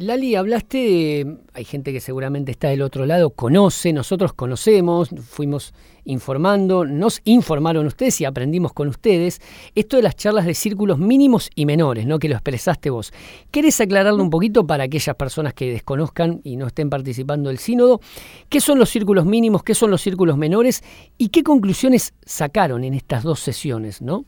Lali, 0.00 0.34
hablaste, 0.34 1.26
hay 1.52 1.64
gente 1.66 1.92
que 1.92 2.00
seguramente 2.00 2.52
está 2.52 2.68
del 2.68 2.80
otro 2.80 3.04
lado, 3.04 3.28
conoce, 3.28 3.92
nosotros 3.92 4.32
conocemos, 4.32 5.10
fuimos 5.28 5.74
informando, 6.06 6.86
nos 6.86 7.20
informaron 7.26 7.86
ustedes 7.86 8.18
y 8.22 8.24
aprendimos 8.24 8.72
con 8.72 8.88
ustedes 8.88 9.42
esto 9.74 9.98
de 9.98 10.02
las 10.02 10.16
charlas 10.16 10.46
de 10.46 10.54
círculos 10.54 10.98
mínimos 10.98 11.50
y 11.54 11.66
menores, 11.66 12.06
¿no? 12.06 12.18
que 12.18 12.30
lo 12.30 12.34
expresaste 12.36 12.88
vos. 12.88 13.12
¿Querés 13.50 13.78
aclararlo 13.82 14.22
un 14.22 14.30
poquito 14.30 14.66
para 14.66 14.84
aquellas 14.84 15.16
personas 15.16 15.52
que 15.52 15.70
desconozcan 15.70 16.40
y 16.44 16.56
no 16.56 16.68
estén 16.68 16.88
participando 16.88 17.50
del 17.50 17.58
sínodo? 17.58 18.00
¿Qué 18.48 18.62
son 18.62 18.78
los 18.78 18.88
círculos 18.88 19.26
mínimos, 19.26 19.62
qué 19.62 19.74
son 19.74 19.90
los 19.90 20.00
círculos 20.00 20.38
menores 20.38 20.82
y 21.18 21.28
qué 21.28 21.42
conclusiones 21.42 22.14
sacaron 22.24 22.84
en 22.84 22.94
estas 22.94 23.22
dos 23.22 23.40
sesiones, 23.40 24.00
¿no? 24.00 24.24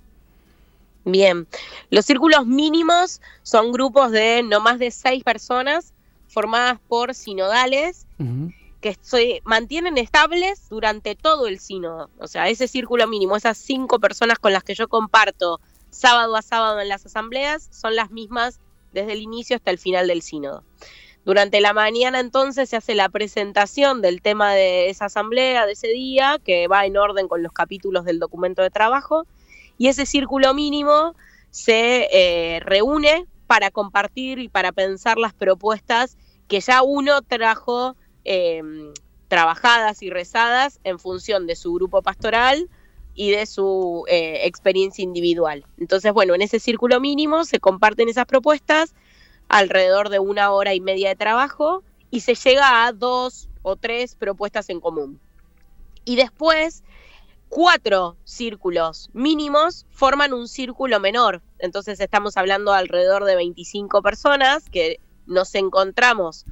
Bien, 1.05 1.49
los 1.91 2.07
círculos 2.07 2.47
mínimos 2.47 3.21
son 3.43 3.73
grupos 3.73 4.13
de 4.13 4.43
no 4.45 4.61
más 4.61 4.79
de 4.79 4.91
seis 4.91 5.25
personas 5.25 5.93
formadas 6.29 6.79
por 6.89 7.15
sinodales 7.15 8.07
que 8.81 8.97
se 9.01 9.43
mantienen 9.45 9.99
estables 9.99 10.69
durante 10.71 11.15
todo 11.15 11.47
el 11.47 11.59
sínodo. 11.59 12.09
O 12.19 12.29
sea, 12.29 12.49
ese 12.49 12.69
círculo 12.69 13.07
mínimo, 13.09 13.37
esas 13.37 13.59
cinco 13.59 13.99
personas 13.99 14.39
con 14.39 14.53
las 14.53 14.63
que 14.63 14.75
yo 14.75 14.89
comparto 14.89 15.61
sábado 15.91 16.37
a 16.37 16.43
sábado 16.43 16.81
en 16.81 16.89
las 16.89 17.05
asambleas, 17.05 17.69
son 17.71 17.97
las 17.97 18.11
mismas 18.11 18.61
desde 18.93 19.13
el 19.13 19.23
inicio 19.23 19.57
hasta 19.57 19.71
el 19.71 19.79
final 19.79 20.07
del 20.07 20.23
sínodo. 20.23 20.65
Durante 21.25 21.61
la 21.61 21.73
mañana 21.73 22.19
entonces 22.19 22.69
se 22.69 22.77
hace 22.77 22.95
la 22.95 23.09
presentación 23.09 24.03
del 24.03 24.23
tema 24.23 24.53
de 24.55 24.91
esa 24.91 25.05
asamblea, 25.05 25.67
de 25.67 25.73
ese 25.73 25.89
día, 25.89 26.41
que 26.45 26.67
va 26.67 26.85
en 26.85 26.97
orden 26.97 27.29
con 27.29 27.43
los 27.43 27.53
capítulos 27.53 28.05
del 28.05 28.19
documento 28.19 28.63
de 28.63 28.71
trabajo 28.71 29.27
y 29.83 29.89
ese 29.89 30.07
círculo 30.07 30.55
mínimo 30.55 31.17
se 31.51 32.07
eh, 32.13 32.61
reúne 32.61 33.27
para 33.49 33.73
compartir 33.73 34.39
y 34.39 34.49
para 34.49 34.71
pensar 34.71 35.19
las 35.19 35.35
propuestas 35.35 36.17
que 36.47 36.61
ya 36.61 36.85
uno 36.85 37.21
trajo 37.23 37.97
em, 38.23 38.95
trabajadas 39.27 40.01
y 40.05 40.09
rezadas 40.09 40.79
en 40.85 41.01
función 41.01 41.49
de 41.49 41.57
su 41.57 41.75
grupo 41.75 42.01
pastoral 42.01 42.71
y 43.17 43.33
de 43.33 43.45
su 43.45 44.05
eh, 44.07 44.43
experiencia 44.45 45.03
individual. 45.03 45.65
Entonces, 45.79 46.13
bueno, 46.13 46.37
en 46.37 46.43
ese 46.43 46.61
círculo 46.61 47.01
mínimo 47.01 47.45
se 47.45 47.59
comparten 47.59 48.09
esas 48.09 48.27
propuestas 48.27 48.95
alrededor 49.49 50.11
de 50.11 50.21
una 50.21 50.53
hora 50.53 50.75
y 50.75 50.81
media 50.81 51.09
de 51.09 51.17
trabajo 51.17 51.83
y 52.09 52.21
se 52.21 52.37
llega 52.37 52.87
a 52.87 52.93
dos 52.93 53.49
o 53.63 53.75
tres 53.75 54.15
propuestas 54.15 54.71
en 54.71 54.79
común. 54.79 55.19
Y 56.05 56.15
después, 56.15 56.85
cuatro 57.53 58.17
círculos 58.25 59.11
mínimos 59.13 59.85
forman 59.91 60.33
un 60.33 60.49
círculo 60.49 60.99
menor. 61.01 61.43
Entonces 61.59 62.01
estamos 62.01 62.39
hablando 62.39 62.73
alrededor 62.73 63.25
de 63.25 63.37
25 63.37 64.01
personas 64.01 64.71
que 64.71 65.01
nos 65.27 65.55
encontramos 65.55 66.47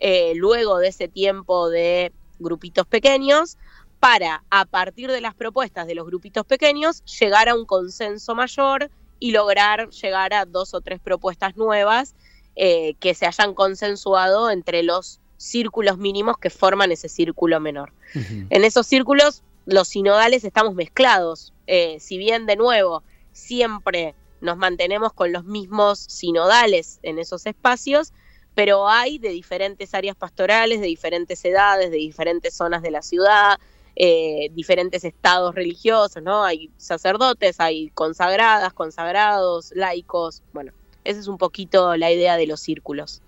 eh, 0.00 0.32
luego 0.34 0.78
de 0.78 0.88
ese 0.88 1.06
tiempo 1.06 1.70
de 1.70 2.12
grupitos 2.40 2.84
pequeños 2.84 3.58
para, 4.00 4.42
a 4.50 4.64
partir 4.64 5.12
de 5.12 5.20
las 5.20 5.36
propuestas 5.36 5.86
de 5.86 5.94
los 5.94 6.04
grupitos 6.04 6.44
pequeños, 6.44 7.04
llegar 7.04 7.48
a 7.48 7.54
un 7.54 7.64
consenso 7.64 8.34
mayor 8.34 8.90
y 9.20 9.30
lograr 9.30 9.90
llegar 9.90 10.34
a 10.34 10.46
dos 10.46 10.74
o 10.74 10.80
tres 10.80 10.98
propuestas 10.98 11.56
nuevas 11.56 12.16
eh, 12.56 12.94
que 12.98 13.14
se 13.14 13.24
hayan 13.24 13.54
consensuado 13.54 14.50
entre 14.50 14.82
los 14.82 15.20
círculos 15.36 15.96
mínimos 15.96 16.38
que 16.38 16.50
forman 16.50 16.90
ese 16.90 17.08
círculo 17.08 17.60
menor. 17.60 17.92
En 18.14 18.64
esos 18.64 18.88
círculos, 18.88 19.44
los 19.66 19.88
sinodales 19.88 20.44
estamos 20.44 20.74
mezclados. 20.74 21.52
Eh, 21.66 21.98
si 22.00 22.18
bien, 22.18 22.46
de 22.46 22.56
nuevo, 22.56 23.02
siempre 23.32 24.14
nos 24.40 24.56
mantenemos 24.56 25.12
con 25.12 25.32
los 25.32 25.44
mismos 25.44 25.98
sinodales 25.98 26.98
en 27.02 27.18
esos 27.18 27.46
espacios, 27.46 28.12
pero 28.54 28.88
hay 28.88 29.18
de 29.18 29.28
diferentes 29.30 29.94
áreas 29.94 30.16
pastorales, 30.16 30.80
de 30.80 30.86
diferentes 30.86 31.44
edades, 31.44 31.90
de 31.90 31.98
diferentes 31.98 32.54
zonas 32.54 32.82
de 32.82 32.90
la 32.90 33.02
ciudad, 33.02 33.58
eh, 33.96 34.50
diferentes 34.52 35.04
estados 35.04 35.54
religiosos, 35.54 36.22
¿no? 36.22 36.44
Hay 36.44 36.70
sacerdotes, 36.76 37.60
hay 37.60 37.90
consagradas, 37.90 38.72
consagrados, 38.72 39.72
laicos, 39.74 40.42
bueno, 40.52 40.72
esa 41.04 41.20
es 41.20 41.28
un 41.28 41.38
poquito 41.38 41.96
la 41.96 42.10
idea 42.10 42.36
de 42.36 42.46
los 42.46 42.60
círculos. 42.60 43.22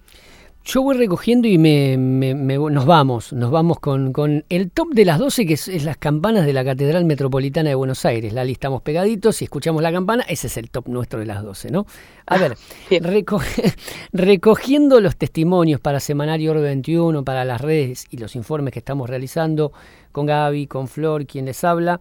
Yo 0.64 0.80
voy 0.80 0.96
recogiendo 0.96 1.48
y 1.48 1.58
me, 1.58 1.96
nos 1.96 2.86
vamos, 2.86 3.32
nos 3.32 3.50
vamos 3.50 3.80
con, 3.80 4.44
el 4.48 4.70
top 4.70 4.90
de 4.94 5.04
las 5.04 5.18
12, 5.18 5.44
que 5.44 5.54
es, 5.54 5.84
las 5.84 5.96
campanas 5.96 6.46
de 6.46 6.52
la 6.52 6.64
Catedral 6.64 7.04
Metropolitana 7.04 7.70
de 7.70 7.74
Buenos 7.74 8.04
Aires. 8.04 8.32
La 8.32 8.44
listamos 8.44 8.80
pegaditos 8.80 9.42
y 9.42 9.46
escuchamos 9.46 9.82
la 9.82 9.90
campana, 9.90 10.24
ese 10.28 10.46
es 10.46 10.56
el 10.56 10.70
top 10.70 10.86
nuestro 10.86 11.18
de 11.18 11.26
las 11.26 11.42
12, 11.42 11.72
¿no? 11.72 11.84
A 12.26 12.38
ver, 12.38 12.56
recogiendo 14.12 15.00
los 15.00 15.16
testimonios 15.16 15.80
para 15.80 15.98
Semanario 15.98 16.52
Oro 16.52 16.60
21, 16.60 17.24
para 17.24 17.44
las 17.44 17.60
redes 17.60 18.06
y 18.10 18.18
los 18.18 18.36
informes 18.36 18.72
que 18.72 18.78
estamos 18.78 19.10
realizando 19.10 19.72
con 20.12 20.26
Gaby, 20.26 20.68
con 20.68 20.86
Flor, 20.86 21.26
quien 21.26 21.46
les 21.46 21.64
habla. 21.64 22.00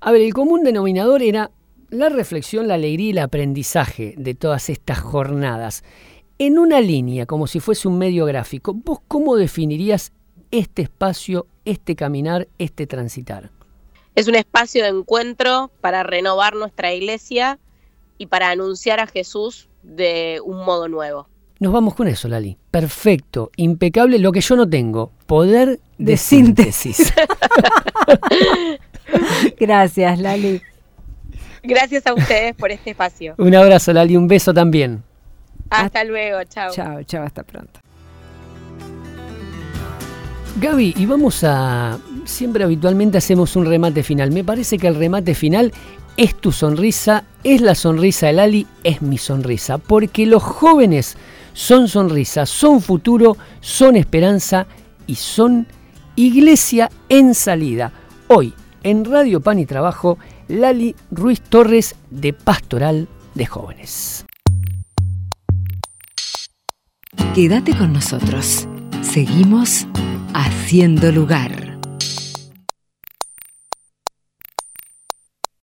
A 0.00 0.10
ver, 0.10 0.22
el 0.22 0.34
común 0.34 0.64
denominador 0.64 1.22
era 1.22 1.52
la 1.90 2.08
reflexión, 2.08 2.66
la 2.66 2.74
alegría 2.74 3.06
y 3.06 3.10
el 3.10 3.18
aprendizaje 3.18 4.14
de 4.18 4.34
todas 4.34 4.68
estas 4.68 4.98
jornadas. 4.98 5.84
En 6.38 6.58
una 6.58 6.80
línea, 6.80 7.26
como 7.26 7.46
si 7.46 7.60
fuese 7.60 7.86
un 7.86 7.96
medio 7.96 8.26
gráfico, 8.26 8.74
¿vos 8.74 8.98
cómo 9.06 9.36
definirías 9.36 10.12
este 10.50 10.82
espacio, 10.82 11.46
este 11.64 11.94
caminar, 11.94 12.48
este 12.58 12.88
transitar? 12.88 13.50
Es 14.16 14.26
un 14.26 14.34
espacio 14.34 14.82
de 14.82 14.88
encuentro 14.88 15.70
para 15.80 16.02
renovar 16.02 16.56
nuestra 16.56 16.92
iglesia 16.92 17.60
y 18.18 18.26
para 18.26 18.50
anunciar 18.50 18.98
a 18.98 19.06
Jesús 19.06 19.68
de 19.84 20.40
un 20.44 20.64
modo 20.64 20.88
nuevo. 20.88 21.28
Nos 21.60 21.72
vamos 21.72 21.94
con 21.94 22.08
eso, 22.08 22.26
Lali. 22.26 22.58
Perfecto, 22.72 23.52
impecable. 23.56 24.18
Lo 24.18 24.32
que 24.32 24.40
yo 24.40 24.56
no 24.56 24.68
tengo, 24.68 25.12
poder 25.26 25.78
de, 25.98 26.16
síntesis. 26.16 27.12
Gracias, 29.60 30.18
Lali. 30.18 30.60
Gracias 31.62 32.06
a 32.08 32.12
ustedes 32.12 32.56
por 32.56 32.72
este 32.72 32.90
espacio. 32.90 33.36
Un 33.38 33.54
abrazo, 33.54 33.92
Lali, 33.92 34.16
un 34.16 34.26
beso 34.26 34.52
también. 34.52 35.04
Hasta 35.70 36.04
luego, 36.04 36.42
chao. 36.44 36.72
Chao, 36.72 37.02
chao, 37.04 37.24
hasta 37.24 37.42
pronto. 37.42 37.80
Gaby, 40.60 40.94
y 40.96 41.06
vamos 41.06 41.42
a... 41.42 41.98
Siempre 42.24 42.64
habitualmente 42.64 43.18
hacemos 43.18 43.56
un 43.56 43.66
remate 43.66 44.02
final. 44.02 44.30
Me 44.30 44.44
parece 44.44 44.78
que 44.78 44.86
el 44.86 44.94
remate 44.94 45.34
final 45.34 45.72
es 46.16 46.36
tu 46.36 46.52
sonrisa, 46.52 47.24
es 47.42 47.60
la 47.60 47.74
sonrisa 47.74 48.28
de 48.28 48.34
Lali, 48.34 48.66
es 48.84 49.02
mi 49.02 49.18
sonrisa. 49.18 49.78
Porque 49.78 50.26
los 50.26 50.42
jóvenes 50.42 51.16
son 51.54 51.88
sonrisa, 51.88 52.46
son 52.46 52.80
futuro, 52.80 53.36
son 53.60 53.96
esperanza 53.96 54.66
y 55.06 55.16
son 55.16 55.66
iglesia 56.14 56.88
en 57.08 57.34
salida. 57.34 57.92
Hoy, 58.28 58.54
en 58.84 59.04
Radio 59.04 59.40
Pan 59.40 59.58
y 59.58 59.66
Trabajo, 59.66 60.18
Lali 60.46 60.94
Ruiz 61.10 61.40
Torres 61.40 61.96
de 62.10 62.32
Pastoral 62.32 63.08
de 63.34 63.46
Jóvenes. 63.46 64.24
Quédate 67.34 67.74
con 67.76 67.92
nosotros. 67.92 68.68
Seguimos 69.02 69.86
haciendo 70.34 71.12
lugar. 71.12 71.73